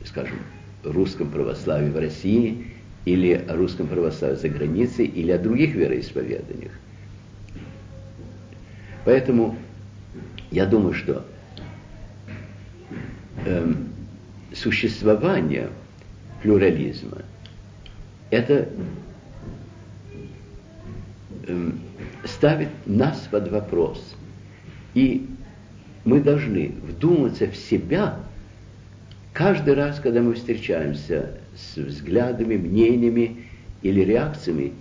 [0.05, 0.39] скажем,
[0.83, 2.67] русском православии в России
[3.05, 6.71] или о русском православии за границей или о других вероисповеданиях?
[9.05, 9.55] Поэтому
[10.51, 11.25] я думаю, что
[13.45, 13.73] э,
[14.53, 15.69] существование
[16.41, 17.23] плюрализма
[18.29, 18.69] это
[21.47, 21.71] э,
[22.25, 24.15] ставит нас под вопрос.
[24.93, 25.27] И
[26.05, 28.19] мы должны вдуматься в себя
[29.39, 33.45] каждый раз, когда мы встречаемся с взглядами, мнениями
[33.81, 34.73] или реакциями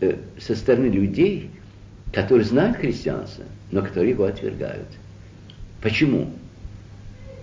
[0.00, 1.48] э, со стороны людей,
[2.12, 4.88] которые знают христианство, но которые его отвергают.
[5.80, 6.32] Почему?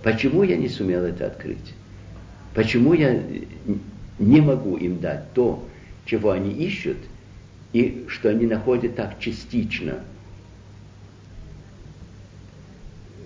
[0.03, 1.73] Почему я не сумел это открыть?
[2.53, 3.17] Почему я
[4.19, 5.65] не могу им дать то,
[6.03, 6.97] чего они ищут,
[7.71, 9.99] и что они находят так частично?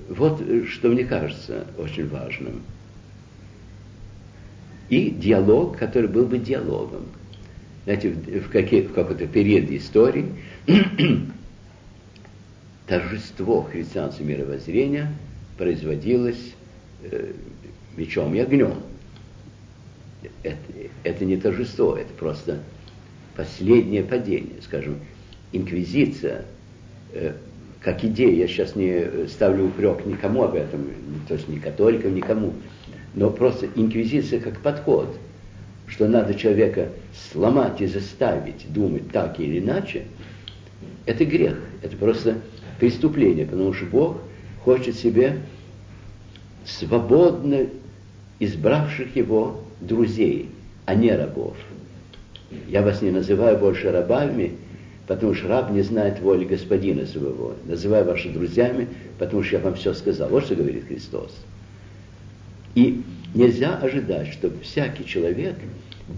[0.10, 2.62] Вот э, что мне кажется очень важным.
[4.90, 7.06] И диалог, который был бы диалогом.
[7.86, 10.26] Знаете, в, в, какие, в какой-то период истории
[12.88, 15.12] торжество христианского мировоззрения
[15.58, 16.54] производилось
[17.04, 17.34] э,
[17.98, 18.76] мечом и огнем.
[20.44, 20.58] Это,
[21.04, 22.60] это не торжество, это просто
[23.36, 24.62] последнее падение.
[24.62, 25.00] Скажем,
[25.52, 26.46] инквизиция,
[27.14, 27.34] э,
[27.84, 30.88] как идея, я сейчас не ставлю упрек никому об этом,
[31.28, 32.54] то есть ни католикам, никому,
[33.14, 35.18] но просто инквизиция как подход,
[35.88, 36.90] что надо человека
[37.32, 40.04] сломать и заставить думать так или иначе,
[41.06, 42.38] это грех, это просто
[42.80, 44.18] преступление, потому что Бог
[44.64, 45.40] хочет себе
[46.66, 47.68] свободно
[48.40, 50.50] избравших его друзей,
[50.86, 51.58] а не рабов.
[52.70, 54.54] Я вас не называю больше рабами,
[55.08, 57.56] потому что раб не знает воли господина своего.
[57.66, 58.88] Называю ваши друзьями,
[59.20, 60.30] потому что я вам все сказал.
[60.30, 61.36] Вот что говорит Христос.
[62.76, 65.56] И нельзя ожидать, чтобы всякий человек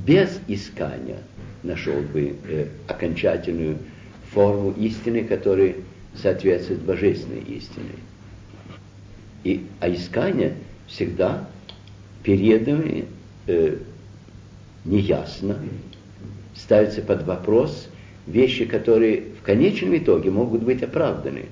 [0.05, 1.19] без искания
[1.63, 3.77] нашел бы э, окончательную
[4.31, 5.75] форму истины, которая
[6.15, 7.95] соответствует божественной истине.
[9.43, 10.53] И, а искание
[10.87, 11.47] всегда
[12.23, 13.05] переданы
[13.47, 13.77] э,
[14.85, 15.57] неясно,
[16.55, 17.89] ставится под вопрос
[18.27, 21.45] вещи, которые в конечном итоге могут быть оправданы,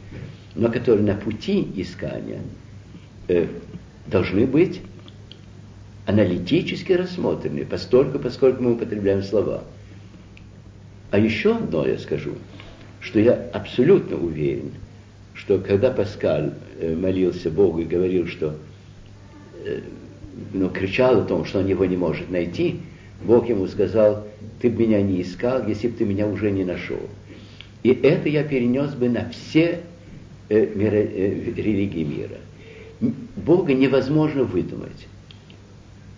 [0.56, 2.42] но которые на пути искания
[3.28, 3.48] э,
[4.08, 4.82] должны быть
[6.06, 9.64] аналитически рассмотрены, постольку, поскольку мы употребляем слова.
[11.12, 12.34] А еще одно я скажу,
[13.00, 14.72] что я абсолютно уверен,
[15.34, 18.56] что когда Паскаль э, молился Богу и говорил, что
[19.64, 19.82] э,
[20.54, 22.82] ну, кричал о том, что он его не может найти,
[23.24, 24.28] Бог ему сказал,
[24.62, 27.00] ты бы меня не искал, если бы ты меня уже не нашел.
[27.84, 29.82] И это я перенес бы на все
[30.50, 32.38] э, мира, э, религии мира.
[33.36, 35.08] Бога невозможно выдумать.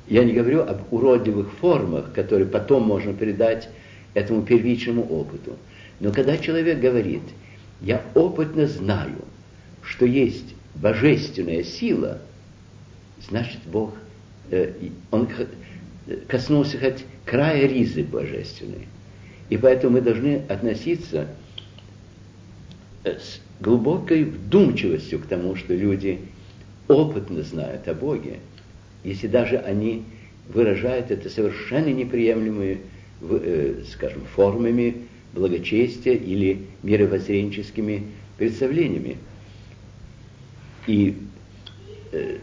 [0.07, 3.69] Я не говорю об уродливых формах, которые потом можно передать
[4.13, 5.57] этому первичному опыту.
[5.99, 7.23] Но когда человек говорит,
[7.81, 9.17] я опытно знаю,
[9.81, 12.19] что есть божественная сила,
[13.27, 13.93] значит Бог,
[14.51, 14.73] э,
[15.11, 15.27] он
[16.27, 18.87] коснулся хоть края ризы божественной.
[19.49, 21.27] И поэтому мы должны относиться
[23.03, 26.19] э, с глубокой вдумчивостью к тому, что люди
[26.87, 28.39] опытно знают о Боге,
[29.03, 30.03] если даже они
[30.49, 32.81] выражают это совершенно неприемлемыми,
[33.21, 38.03] э, скажем, формами благочестия или мировоззренческими
[38.37, 39.17] представлениями.
[40.87, 41.17] И
[42.11, 42.37] э,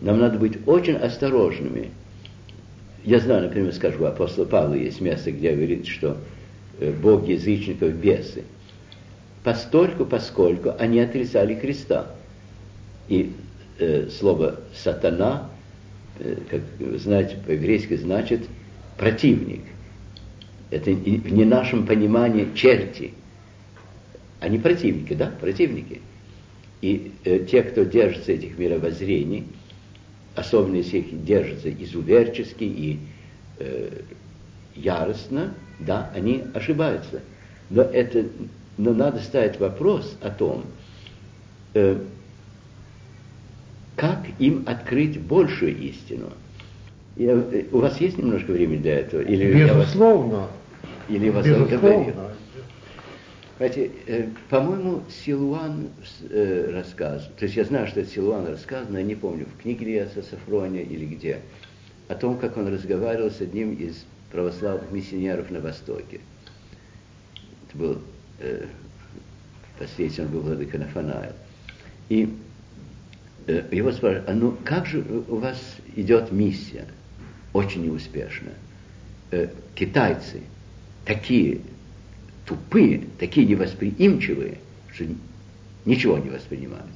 [0.00, 1.90] нам надо быть очень осторожными.
[3.06, 6.16] Я знаю, например, скажу, у апостола Павла есть место, где говорит, что
[6.80, 8.42] э, Бог язычников бесы.
[9.44, 12.10] Постольку, поскольку они отрицали Христа.
[13.08, 13.32] И
[13.78, 15.48] э, слово «сатана»,
[16.18, 18.40] э, как вы знаете, по-еврейски значит
[18.98, 19.62] «противник».
[20.72, 23.14] Это в не нашем понимании черти.
[24.40, 26.00] Они противники, да, противники.
[26.82, 29.44] И э, те, кто держится этих мировоззрений,
[30.36, 32.98] особенно если их держатся изуверчески и
[33.58, 34.00] э,
[34.76, 37.22] яростно, да, они ошибаются.
[37.70, 38.26] Но, это,
[38.76, 40.64] но надо ставить вопрос о том,
[41.74, 41.98] э,
[43.96, 46.28] как им открыть большую истину.
[47.16, 49.22] Я, э, у вас есть немножко времени для этого?
[49.22, 50.32] Или Безусловно.
[50.34, 50.48] Я вас,
[51.08, 52.30] или вас Безусловно.
[53.56, 55.88] Знаете, э, по-моему, Силуан
[56.28, 59.62] э, рассказ, то есть я знаю, что это Силуан рассказ, но я не помню, в
[59.62, 61.40] книге ли это Сафрония или где,
[62.08, 66.20] о том, как он разговаривал с одним из православных миссионеров на Востоке.
[67.66, 67.98] Это был,
[68.40, 68.66] э,
[69.74, 71.32] впоследствии он был владыка Нафанаил.
[72.10, 72.28] И
[73.46, 75.58] э, его спрашивают, а ну как же у вас
[75.94, 76.84] идет миссия?
[77.54, 78.50] Очень неуспешно.
[79.30, 80.42] Э, китайцы
[81.06, 81.60] такие
[82.46, 84.58] тупые, такие невосприимчивые,
[84.94, 85.04] что
[85.84, 86.86] ничего не воспринимают.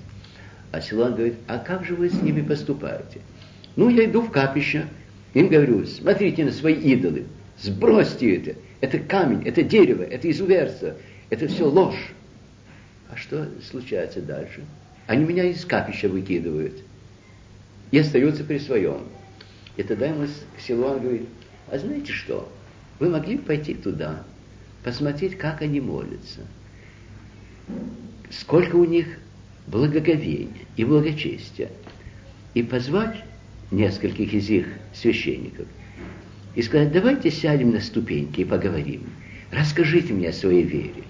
[0.72, 3.20] А Силуан говорит, а как же вы с ними поступаете?
[3.76, 4.86] Ну, я иду в капище,
[5.34, 7.24] им говорю, смотрите на свои идолы,
[7.60, 10.94] сбросьте это, это камень, это дерево, это изуверство,
[11.28, 12.12] это все ложь.
[13.10, 14.64] А что случается дальше?
[15.06, 16.74] Они меня из капища выкидывают
[17.90, 19.02] и остаются при своем.
[19.76, 20.26] И тогда ему
[20.64, 21.28] Силуан говорит,
[21.68, 22.50] а знаете что,
[23.00, 24.22] вы могли пойти туда,
[24.82, 26.40] посмотреть, как они молятся,
[28.30, 29.06] сколько у них
[29.66, 31.70] благоговения и благочестия,
[32.54, 33.22] и позвать
[33.70, 35.66] нескольких из их священников
[36.54, 39.04] и сказать, давайте сядем на ступеньки и поговорим,
[39.52, 41.04] расскажите мне о своей вере.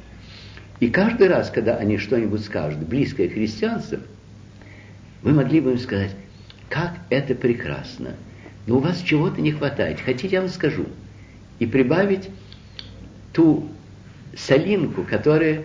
[0.81, 3.99] И каждый раз, когда они что-нибудь скажут, близкое к христианству,
[5.23, 6.15] вы могли бы им сказать,
[6.69, 8.17] как это прекрасно,
[8.67, 10.87] но у вас чего-то не хватает, хотите, я вам скажу,
[11.59, 12.31] и прибавить
[13.33, 13.69] ту
[14.37, 15.65] солинку, которая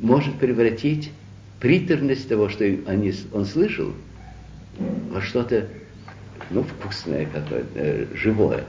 [0.00, 1.10] может превратить
[1.60, 3.92] приторность того, что они, он слышал,
[5.10, 5.66] во что-то,
[6.50, 8.64] ну, вкусное какое-то, э, живое.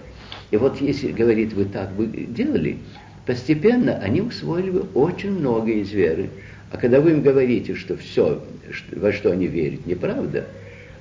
[0.51, 2.77] И вот если, говорит, вы так бы делали,
[3.25, 6.29] постепенно они усвоили бы очень многое из веры.
[6.71, 8.43] А когда вы им говорите, что все,
[8.91, 10.47] во что они верят, неправда,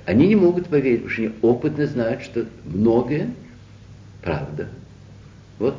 [0.05, 3.29] они не могут поверить, потому что они опытно знают, что многое
[4.21, 4.69] правда.
[5.59, 5.75] Вот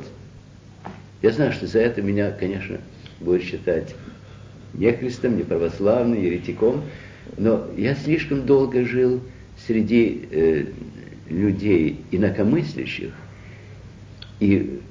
[1.23, 2.77] я знаю, что за это меня, конечно,
[3.21, 3.95] будет считать
[4.73, 6.83] не христом, не православным, еретиком,
[7.37, 9.21] но я слишком долго жил
[9.65, 10.65] среди э,
[11.29, 13.13] людей инакомыслящих,
[14.41, 14.81] и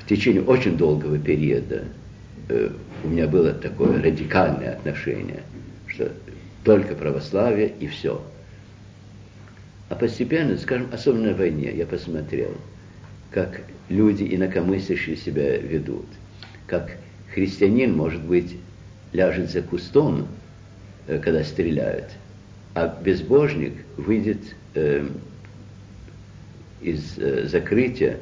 [0.00, 1.84] в течение очень долгого периода
[2.48, 2.70] э,
[3.02, 5.42] у меня было такое радикальное отношение,
[5.88, 6.12] что
[6.62, 8.22] только православие и все.
[9.88, 12.52] А постепенно, скажем, особенно в войне, я посмотрел–
[13.32, 13.62] как
[13.92, 16.06] люди инакомыслящие себя ведут,
[16.66, 16.96] как
[17.34, 18.56] христианин, может быть,
[19.12, 20.26] ляжет за кустом,
[21.06, 22.06] э, когда стреляют,
[22.74, 24.38] а безбожник выйдет
[24.74, 25.06] э,
[26.80, 28.18] из э, закрытия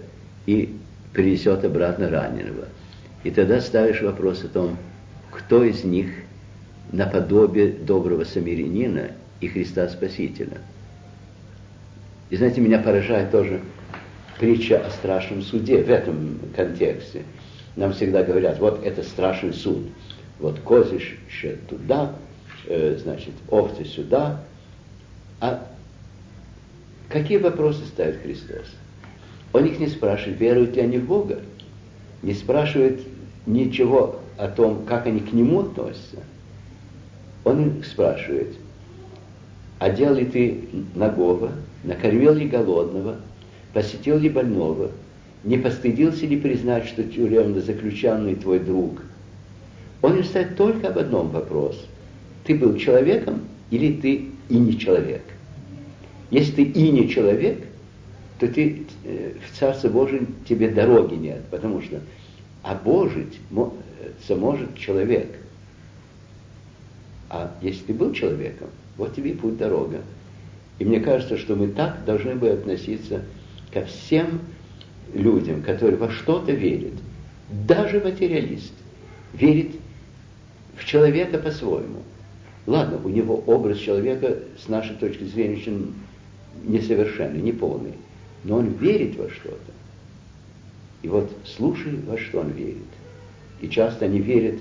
[0.47, 0.75] и
[1.13, 2.67] принесет обратно раненого.
[3.23, 4.77] И тогда ставишь вопрос о том,
[5.31, 6.09] кто из них
[6.93, 10.59] наподобие доброго самирянина и Христа Спасителя.
[12.31, 13.61] И знаете, меня поражает тоже
[14.41, 17.23] притча о страшном суде в этом контексте.
[17.77, 19.87] Нам всегда говорят, вот это страшный суд.
[20.41, 22.15] Вот козище туда,
[22.67, 24.41] э, значит, овцы сюда.
[25.41, 25.71] А
[27.11, 28.67] Какие вопросы ставит Христос?
[29.53, 31.41] Он их не спрашивает, веруют ли они в Бога,
[32.23, 33.01] не спрашивает
[33.47, 36.19] ничего о том, как они к Нему относятся.
[37.43, 38.55] Он их спрашивает,
[39.81, 40.65] одел ли ты
[40.95, 41.51] нагого,
[41.83, 43.17] накормил ли голодного,
[43.73, 44.91] посетил ли больного,
[45.45, 49.03] не постыдился ли признать, что тюремно заключенный твой друг?
[50.03, 51.87] Он ставит только об одном вопрос.
[52.45, 55.23] Ты был человеком или ты и не человек?
[56.31, 57.65] Если ты и не человек,
[58.39, 62.01] то ты э, в Царство Божие тебе дороги нет, потому что
[62.63, 63.39] обожить
[64.29, 65.29] может человек.
[67.29, 69.99] А если ты был человеком, вот тебе и путь дорога.
[70.79, 73.23] И мне кажется, что мы так должны бы относиться
[73.73, 74.41] ко всем
[75.15, 76.95] людям, которые во что-то верят.
[77.67, 78.73] Даже материалист
[79.33, 79.73] верит
[80.77, 82.03] в человека по-своему.
[82.67, 85.95] Ладно, у него образ человека с нашей точки зрения очень
[86.65, 87.95] несовершенный, неполный.
[88.45, 89.73] Но он верит во что-то.
[91.03, 92.77] И вот слушай, во что он верит.
[93.61, 94.57] И часто они верят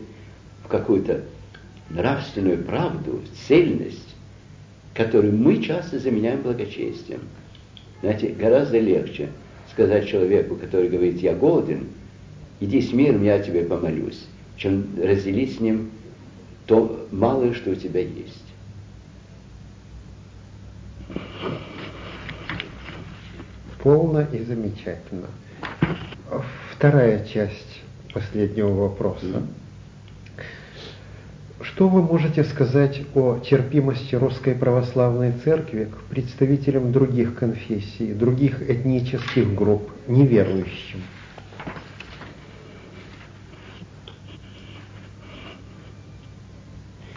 [0.63, 1.23] в какую-то
[1.89, 4.15] нравственную правду, в цельность,
[4.93, 7.21] которую мы часто заменяем благочестием.
[8.01, 9.29] Знаете, гораздо легче
[9.71, 11.87] сказать человеку, который говорит, я голоден,
[12.59, 14.25] иди с миром, я тебе помолюсь,
[14.57, 15.91] чем разделить с ним
[16.65, 18.43] то малое, что у тебя есть.
[23.81, 25.27] Полно и замечательно.
[26.71, 27.81] Вторая часть
[28.13, 29.41] последнего вопроса.
[31.79, 39.55] Что вы можете сказать о терпимости Русской Православной Церкви к представителям других конфессий, других этнических
[39.55, 40.99] групп, неверующим?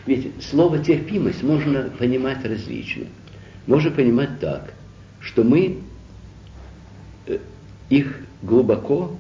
[0.06, 3.06] Ведь слово терпимость можно понимать различно.
[3.66, 4.74] Можно понимать так,
[5.18, 5.78] что мы
[7.26, 7.38] э,
[7.90, 9.10] их глубоко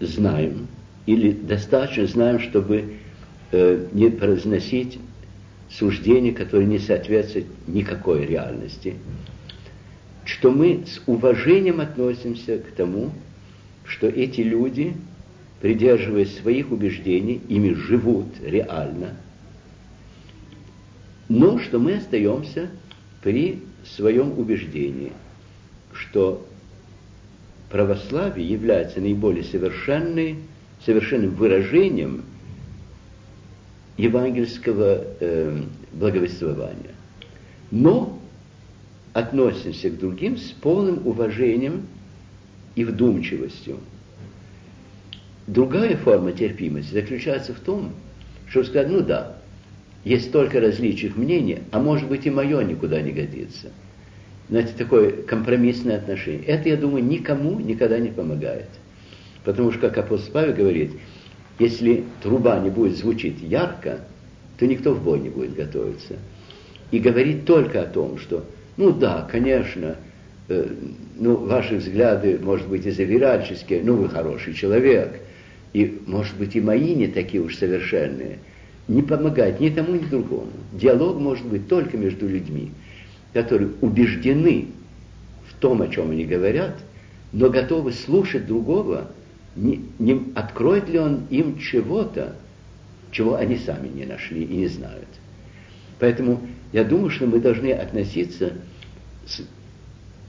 [0.00, 0.68] знаем
[1.04, 2.96] или достаточно знаем, чтобы
[3.52, 4.98] э, не произносить
[5.70, 8.94] суждения, которые не соответствуют никакой реальности,
[10.24, 13.12] что мы с уважением относимся к тому,
[13.84, 14.94] что эти люди,
[15.60, 19.16] придерживаясь своих убеждений, ими живут реально,
[21.28, 22.70] но что мы остаемся
[23.22, 25.12] при своем убеждении,
[25.92, 26.46] что
[27.70, 30.36] православие является наиболее совершенной,
[30.84, 32.24] совершенным выражением
[33.96, 36.94] евангельского э, благовествования.
[37.70, 38.20] Но
[39.12, 41.86] относимся к другим с полным уважением
[42.74, 43.78] и вдумчивостью.
[45.46, 47.92] Другая форма терпимости заключается в том,
[48.48, 49.36] что сказать, ну да,
[50.04, 53.70] есть столько различных мнений, а может быть и мое никуда не годится–
[54.48, 56.44] знаете, такое компромиссное отношение.
[56.44, 58.68] Это, я думаю, никому никогда не помогает.
[59.44, 60.92] Потому что, как апостол Павел говорит,
[61.58, 64.00] если труба не будет звучить ярко,
[64.58, 66.16] то никто в бой не будет готовиться.
[66.90, 68.44] И говорит только о том, что,
[68.76, 69.96] ну да, конечно,
[70.48, 70.68] э,
[71.18, 75.20] ну, ваши взгляды, может быть, и завиральческие, ну, вы хороший человек,
[75.72, 78.38] и, может быть, и мои не такие уж совершенные,
[78.88, 80.50] не помогает ни тому, ни другому.
[80.72, 82.70] Диалог может быть только между людьми
[83.36, 84.68] которые убеждены
[85.46, 86.74] в том, о чем они говорят,
[87.32, 89.10] но готовы слушать другого,
[89.56, 92.36] не, не откроет ли он им чего-то,
[93.10, 95.08] чего они сами не нашли и не знают.
[95.98, 96.40] Поэтому
[96.72, 98.52] я думаю, что мы должны относиться
[99.26, 99.40] с,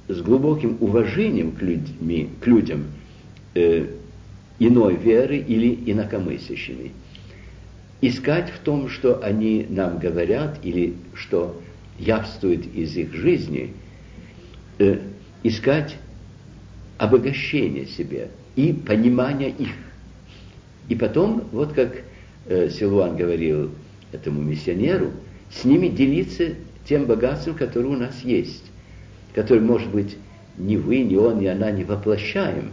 [0.08, 2.86] с глубоким уважением к, людьми, к людям
[3.54, 3.88] э,
[4.60, 6.94] иной веры или инакомыслящими.
[8.00, 11.60] Искать в том, что они нам говорят или что
[12.00, 13.74] явствует из их жизни,
[14.78, 15.00] э,
[15.44, 15.98] искать
[16.98, 19.76] обогащение себе и понимание их.
[20.90, 22.02] И потом, вот как
[22.48, 23.72] э, Силуан говорил
[24.12, 25.12] этому миссионеру,
[25.52, 28.64] с ними делиться тем богатством, которое у нас есть,
[29.34, 30.18] которое, может быть,
[30.58, 32.72] ни вы, ни он, ни она не воплощаем,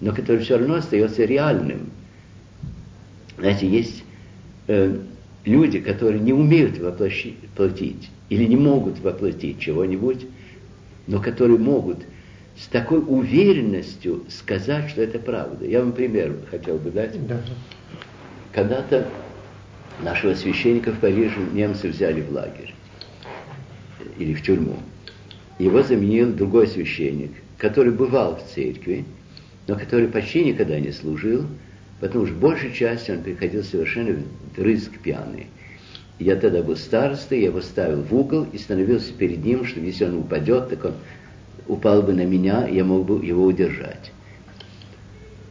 [0.00, 1.90] но которое все равно остается реальным.
[3.38, 4.04] Знаете, есть
[4.68, 4.98] э,
[5.44, 7.36] люди, которые не умеют воплощить,
[8.30, 10.26] или не могут воплотить чего-нибудь,
[11.06, 11.98] но которые могут
[12.58, 15.66] с такой уверенностью сказать, что это правда.
[15.66, 17.26] Я вам пример хотел бы дать.
[17.26, 17.40] Да.
[18.52, 19.08] Когда-то
[20.02, 22.74] нашего священника в Париже немцы взяли в лагерь
[24.18, 24.76] или в тюрьму.
[25.58, 29.04] Его заменил другой священник, который бывал в церкви,
[29.66, 31.46] но который почти никогда не служил,
[32.00, 34.16] потому что большей частью он приходил совершенно
[34.56, 35.46] дрызг пьяный.
[36.18, 40.06] Я тогда был старостой, я его ставил в угол и становился перед ним, что если
[40.06, 40.94] он упадет, так он
[41.68, 44.12] упал бы на меня, я мог бы его удержать.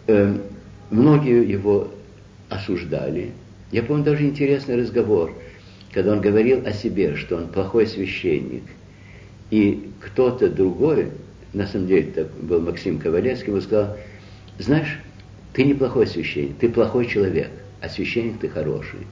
[0.07, 0.37] Э,
[0.89, 1.89] многие его
[2.49, 3.31] осуждали.
[3.71, 5.33] Я помню даже интересный разговор,
[5.91, 8.63] когда он говорил о себе, что он плохой священник.
[9.49, 11.09] И кто-то другой,
[11.53, 13.97] на самом деле это был Максим Ковалевский, ему сказал,
[14.59, 14.99] знаешь,
[15.53, 17.49] ты неплохой священник, ты плохой человек,
[17.81, 19.07] а священник ты хороший.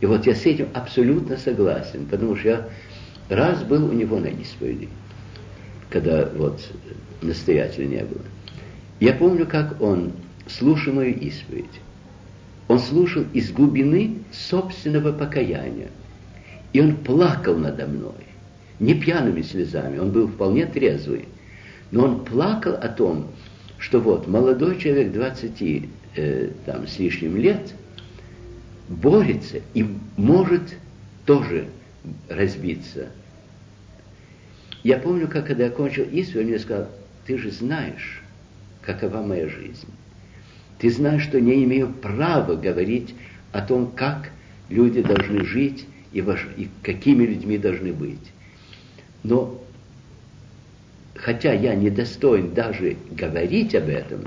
[0.00, 2.68] И вот я с этим абсолютно согласен, потому что я
[3.28, 4.88] раз был у него на исповеди,
[5.90, 6.60] когда вот
[7.22, 8.22] настоятеля не было.
[9.00, 10.12] Я помню, как он
[10.46, 11.66] слушал мою исповедь.
[12.68, 15.88] Он слушал из глубины собственного покаяния.
[16.72, 18.12] И он плакал надо мной.
[18.78, 21.26] Не пьяными слезами, он был вполне трезвый.
[21.90, 23.28] Но он плакал о том,
[23.78, 27.74] что вот молодой человек 20 э, там, с лишним лет
[28.88, 29.86] борется и
[30.16, 30.74] может
[31.24, 31.68] тоже
[32.28, 33.08] разбиться.
[34.88, 36.88] Я помню, как когда я кончил исповедь, он мне сказал,
[37.26, 38.22] ты же знаешь,
[38.80, 39.86] какова моя жизнь.
[40.78, 43.14] Ты знаешь, что не имею права говорить
[43.52, 44.30] о том, как
[44.70, 45.84] люди должны жить
[46.14, 48.32] и, ваш, и какими людьми должны быть.
[49.24, 49.62] Но
[51.16, 54.22] хотя я не достоин даже говорить об этом,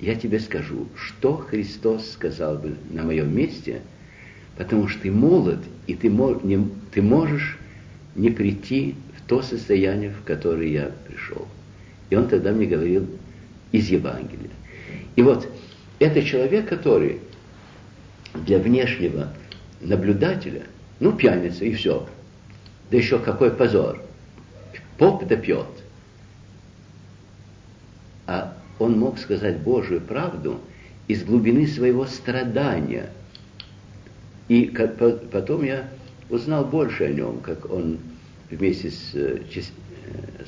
[0.00, 3.82] я тебе скажу, что Христос сказал бы на моем месте,
[4.56, 7.58] потому что ты молод, и ты, не, ты можешь
[8.16, 8.94] не прийти
[9.28, 11.46] то состояние, в которое я пришел.
[12.10, 13.06] И он тогда мне говорил
[13.70, 14.50] из Евангелия.
[15.16, 15.48] И вот
[15.98, 17.20] это человек, который
[18.34, 19.28] для внешнего
[19.80, 20.62] наблюдателя,
[20.98, 22.08] ну, пьяница и все.
[22.90, 24.02] Да еще какой позор.
[24.96, 25.66] Поп да пьет.
[28.26, 30.60] А он мог сказать Божию правду
[31.06, 33.10] из глубины своего страдания.
[34.48, 34.96] И как,
[35.30, 35.88] потом я
[36.30, 37.98] узнал больше о нем, как он
[38.50, 39.40] вместе с, э,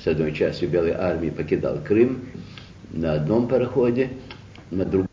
[0.03, 2.27] с одной частью Белой армии покидал Крым
[2.91, 4.11] на одном пароходе,
[4.71, 5.09] на другом.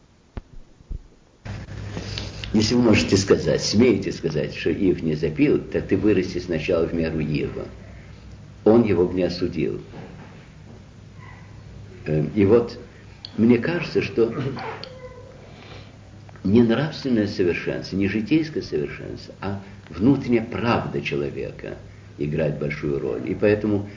[2.54, 6.94] Если вы можете сказать, смеете сказать, что Ив не запил, так ты вырасти сначала в
[6.94, 7.66] меру Ива.
[8.64, 9.82] Он его не осудил.
[12.06, 12.80] Эм, и вот
[13.38, 14.34] мне кажется, что
[16.44, 21.78] не нравственное совершенство, не житейское совершенство, а внутренняя правда человека
[22.18, 23.30] играет большую роль.
[23.30, 23.90] И поэтому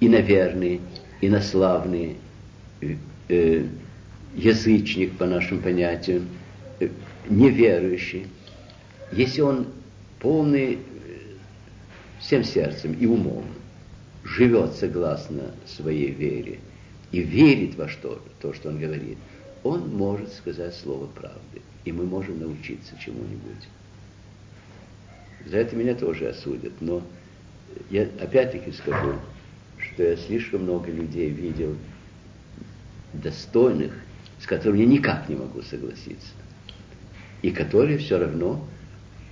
[0.00, 0.80] иноверный,
[1.20, 2.16] инославный,
[3.28, 3.64] э,
[4.34, 6.28] язычник, по нашим понятиям,
[6.80, 6.88] э,
[7.28, 8.26] неверующий,
[9.12, 9.66] если он
[10.20, 10.78] полный э,
[12.20, 13.44] всем сердцем и умом,
[14.24, 16.60] живет согласно своей вере
[17.10, 19.18] и верит во что, то, что он говорит,
[19.62, 23.68] он может сказать слово правды, и мы можем научиться чему-нибудь.
[25.46, 27.02] За это меня тоже осудят, но
[27.90, 29.14] я опять-таки скажу,
[29.78, 31.76] что я слишком много людей видел
[33.12, 33.92] достойных,
[34.40, 36.28] с которыми я никак не могу согласиться.
[37.42, 38.64] И которые все равно,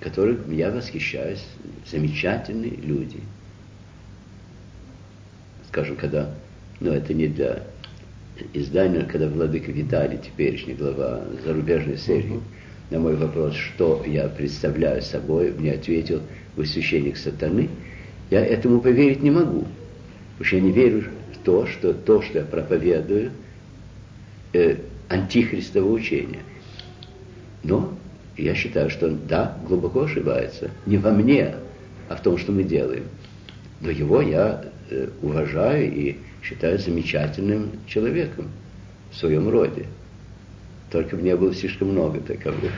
[0.01, 1.45] которых я восхищаюсь,
[1.91, 3.20] замечательные люди.
[5.68, 6.34] Скажем, когда,
[6.80, 7.64] ну это не для
[8.53, 12.43] издания, когда Владыка Виталий, теперешний глава зарубежной серии, uh-huh.
[12.91, 16.22] на мой вопрос, что я представляю собой, мне ответил,
[16.57, 17.68] вы священник сатаны,
[18.31, 19.66] я этому поверить не могу.
[20.33, 21.05] Потому что я не верю
[21.35, 23.33] в то, что то, что я проповедую,
[24.53, 24.76] э,
[25.09, 26.41] антихристово учение.
[27.64, 27.93] Но
[28.37, 30.70] я считаю, что он, да, глубоко ошибается.
[30.87, 31.55] Не во мне,
[32.09, 33.05] а в том, что мы делаем.
[33.81, 38.49] Но его я э, уважаю и считаю замечательным человеком
[39.11, 39.87] в своем роде.
[40.91, 42.72] Только мне было слишком много таковых.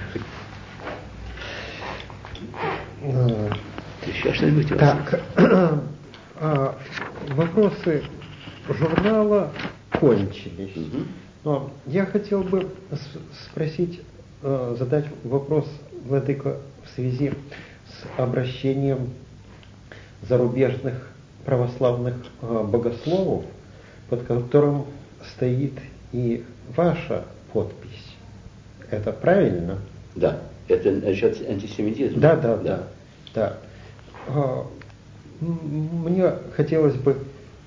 [4.07, 5.21] Еще что-нибудь Так,
[6.37, 6.75] а,
[7.29, 8.03] вопросы
[8.69, 9.51] журнала
[9.99, 10.77] кончились.
[10.77, 11.05] Угу.
[11.45, 12.69] Но я хотел бы
[13.47, 14.01] спросить,
[14.43, 15.67] э, задать вопрос
[16.05, 17.33] Владыка в связи
[17.89, 19.11] с обращением
[20.29, 21.09] зарубежных
[21.45, 23.45] православных э, богословов,
[24.09, 24.87] под которым
[25.35, 25.75] стоит
[26.13, 26.45] и
[26.77, 28.15] ваша подпись.
[28.91, 29.79] Это правильно?
[30.15, 30.41] Да.
[30.69, 32.21] Это насчет антисемитизма?
[32.21, 32.63] Да, да, да.
[32.63, 32.87] да.
[33.35, 33.57] да.
[35.41, 37.17] Мне хотелось бы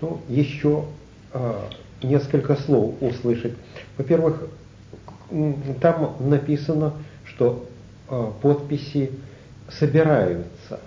[0.02, 0.84] ну, еще
[1.32, 1.70] а,
[2.04, 3.54] несколько слов услышать.
[3.98, 4.48] Во-первых,
[5.82, 6.94] там написано,
[7.26, 7.66] что
[8.10, 9.12] а, подписи
[9.70, 10.80] собираются.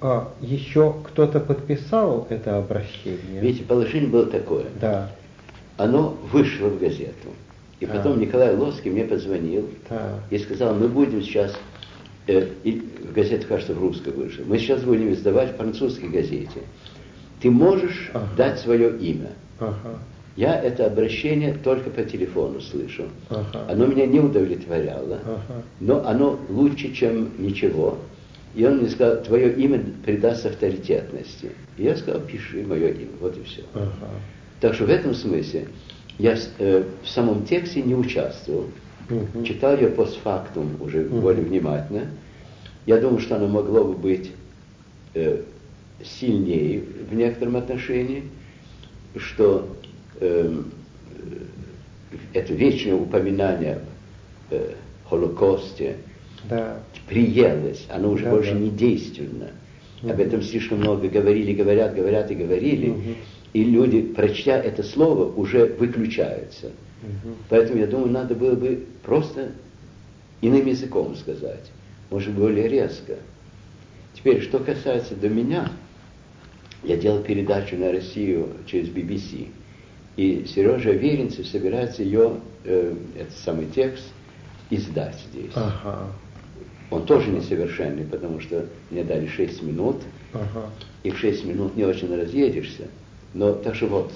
[0.00, 3.40] А еще кто-то подписал это обращение?
[3.40, 4.66] Видите, положение было такое.
[4.80, 5.10] Да.
[5.76, 7.28] Оно вышло в газету.
[7.80, 10.20] И потом Николай Лоский мне позвонил да.
[10.28, 11.54] и сказал, мы будем сейчас,
[12.30, 16.60] э, и в газете, кажется, в русской вышло, мы сейчас будем издавать в французской газете.
[17.42, 18.28] ты можешь ага.
[18.36, 19.30] дать свое имя.
[19.58, 19.98] Ага.
[20.36, 23.06] Я это обращение только по телефону слышал.
[23.28, 23.66] Ага.
[23.68, 25.62] Оно меня не удовлетворяло, ага.
[25.80, 27.98] но оно лучше, чем ничего.
[28.54, 31.52] И он мне сказал, твое имя придаст авторитетности.
[31.76, 33.62] И я сказал, пиши мое имя, вот и все.
[33.74, 34.10] Ага.
[34.60, 35.68] Так что в этом смысле
[36.18, 38.66] я э, в самом тексте не участвовал.
[39.10, 39.44] Угу.
[39.44, 41.20] Читал ее постфактум уже Мгм.
[41.20, 42.06] более внимательно.
[42.86, 44.30] Я думаю, что оно могло бы быть
[45.14, 45.42] э,
[46.02, 48.22] сильнее в некотором отношении,
[49.16, 49.68] что
[50.20, 50.70] эм,
[51.10, 51.22] э,
[52.32, 53.80] это вечное упоминание
[54.50, 54.74] э,
[55.08, 55.96] Холокосте
[56.48, 56.78] Да.
[57.08, 58.58] приелось, оно уже Да, больше да.
[58.60, 59.48] не действенно.
[60.02, 60.12] Мгм.
[60.12, 62.90] Об этом слишком много говорили, говорят, говорят и говорили.
[62.90, 63.16] Мгм.
[63.52, 66.70] И люди, прочтя это слово, уже выключаются.
[67.02, 67.36] Мгм.
[67.48, 69.52] Поэтому я думаю, надо было бы просто
[70.40, 71.70] иным языком сказать,
[72.10, 73.16] может более резко.
[74.14, 75.70] Теперь, что касается до меня,
[76.82, 79.48] я делал передачу на Россию через BBC,
[80.16, 84.04] и Сережа Веренцев собирается ее, э, этот самый текст,
[84.70, 85.52] издать здесь.
[85.54, 86.06] Ага.
[86.90, 89.96] Он тоже несовершенный, потому что мне дали 6 минут,
[90.32, 90.70] Ага.
[91.02, 92.88] и в 6 минут не очень разъедешься.
[93.32, 94.12] Но так что вот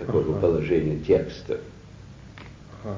[0.00, 0.40] какое Ага.
[0.40, 1.58] положение текста.
[2.84, 2.96] Ага.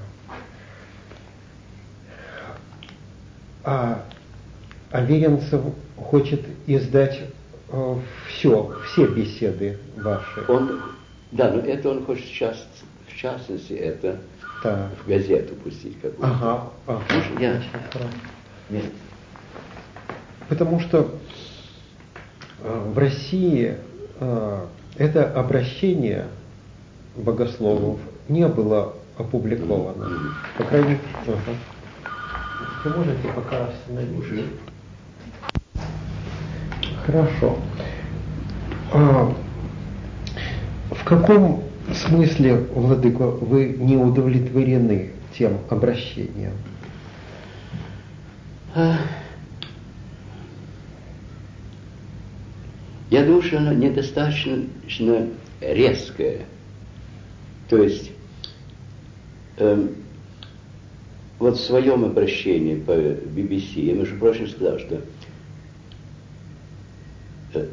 [3.64, 4.04] А
[4.90, 5.60] Аверинцев
[5.96, 7.20] хочет издать
[8.28, 10.44] все, все беседы ваши.
[10.48, 10.82] Он,
[11.30, 12.66] да, но это он хочет сейчас,
[13.08, 14.18] в частности, это
[14.62, 14.90] Так.
[15.04, 16.26] в газету пустить какую-то.
[16.26, 17.02] Ага, ага.
[17.40, 17.62] Я-.
[18.68, 18.84] Нет.
[20.48, 21.14] Потому что
[22.62, 23.76] э, в России
[24.20, 24.66] э,
[24.98, 26.26] это обращение
[27.16, 27.98] богословов
[28.28, 30.34] не было опубликовано.
[30.56, 31.56] По крайней мере, ага.
[32.84, 34.44] вы можете пока остановить.
[37.04, 37.58] Хорошо.
[38.92, 39.34] А,
[40.90, 46.52] в каком смысле, Владыко, вы не удовлетворены тем обращением?
[48.74, 48.96] А,
[53.12, 54.64] Я думаю, что она недостаточно
[55.60, 56.46] резкая.
[57.72, 58.10] То есть,
[59.56, 59.94] эм,
[61.38, 65.00] вот в своем обращении по BBC, я, между прочим, сказал, что
[67.54, 67.66] э,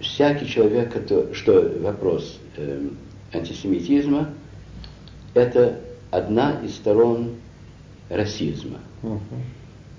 [0.00, 2.96] всякий человек, который, что вопрос эм,
[3.34, 4.30] антисемитизма,
[5.34, 5.78] это
[6.10, 7.34] одна из сторон
[8.08, 8.78] расизма.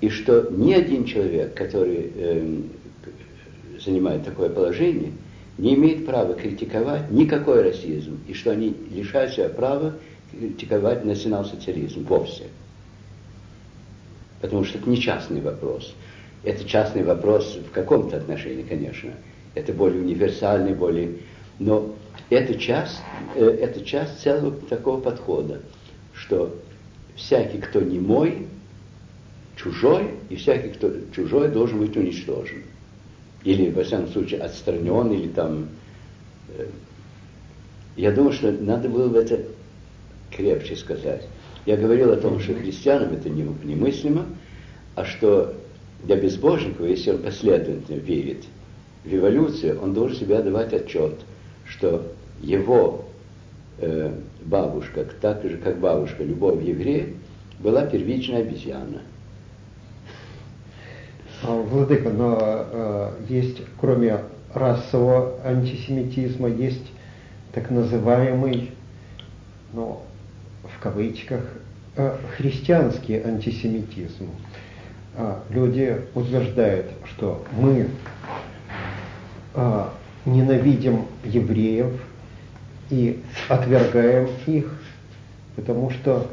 [0.01, 2.63] И что ни один человек, который
[3.03, 5.11] к- занимает такое положение,
[5.57, 9.95] не имеет права критиковать никакой расизм, и что они лишают себя права
[10.31, 12.45] критиковать национал-социализм вовсе.
[14.41, 15.95] Потому что это не частный вопрос.
[16.43, 19.11] Это частный вопрос в каком-то отношении, конечно.
[19.55, 21.15] Это более универсальный, более...
[21.59, 21.95] Но
[22.29, 23.01] это часть,
[23.35, 25.61] э, это часть целого такого подхода,
[26.13, 26.55] что
[27.15, 28.47] всякий, кто не мой,
[29.55, 32.61] чужой, и всякий, кто чужой, должен быть уничтожен.
[33.43, 35.67] Или, во всяком случае, отстранен, или там...
[36.57, 36.67] э,
[37.95, 39.41] Я думаю, что надо было бы это
[40.31, 41.27] крепче сказать.
[41.65, 44.25] Я говорил о том, что христианам это не- немыслимо,
[44.95, 45.53] а что
[46.03, 48.45] для безбожника, если он последовательно верит
[49.03, 51.15] в эволюцию, он должен себе отдавать отчет,
[51.65, 52.03] что
[52.41, 53.05] его
[53.79, 54.11] э,
[54.45, 57.07] бабушка, так же как бабушка любого еврея,
[57.59, 59.01] была первичная обезьяна.
[61.47, 64.19] А, Владыка, но э, есть, кроме
[64.53, 66.91] расового антисемитизма, есть
[67.53, 68.71] так называемый,
[69.71, 70.01] ну,
[70.63, 71.39] в кавычках,
[71.95, 74.27] э, христианский антисемитизм.
[75.15, 77.87] А, Люди утверждают, что мы
[79.55, 79.93] а,
[80.25, 81.93] ненавидим евреев
[82.89, 84.69] и отвергаем их,
[85.55, 86.29] потому что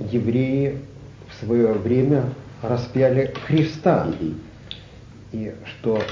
[0.00, 0.80] евреи
[1.28, 2.24] в свое время
[2.62, 4.12] распяли Христа,
[5.32, 6.02] и что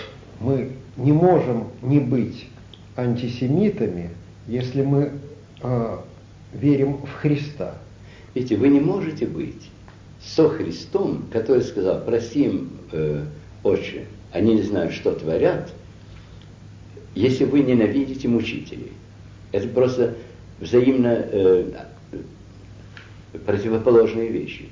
[0.40, 2.46] мы не можем не быть
[2.96, 4.10] антисемитами,
[4.46, 5.12] если мы
[5.60, 6.04] а,
[6.52, 7.74] верим в Христа.
[8.34, 9.70] Видите, вы не можете быть
[10.22, 13.24] со Христом, который сказал, прости им, э,
[13.62, 15.72] отче, они не знают, что творят,
[17.14, 18.92] если вы ненавидите мучителей.
[19.52, 20.14] Это просто
[20.60, 21.72] взаимно э,
[23.46, 24.68] противоположные вещи.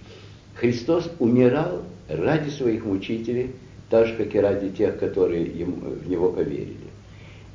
[0.57, 3.53] Христос умирал ради своих мучителей,
[3.91, 6.77] так же, как и ради тех, которые ему- в Него поверили.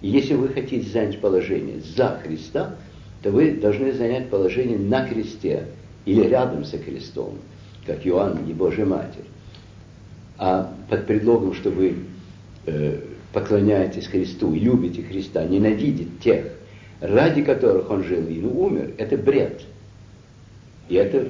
[0.02, 2.76] И если вы хотите занять положение за Христа,
[3.22, 5.66] то вы должны занять положение на кресте
[6.06, 7.36] или рядом со крестом,
[7.86, 9.26] как Иоанн и Божья Матерь.
[10.38, 11.95] А под предлогом, что вы
[12.66, 12.99] э,
[13.34, 16.45] поклоняетесь Христу любите Христа, ненавидит тех,
[16.99, 19.62] ради которых он жил и умер, это бред.
[20.89, 21.28] И это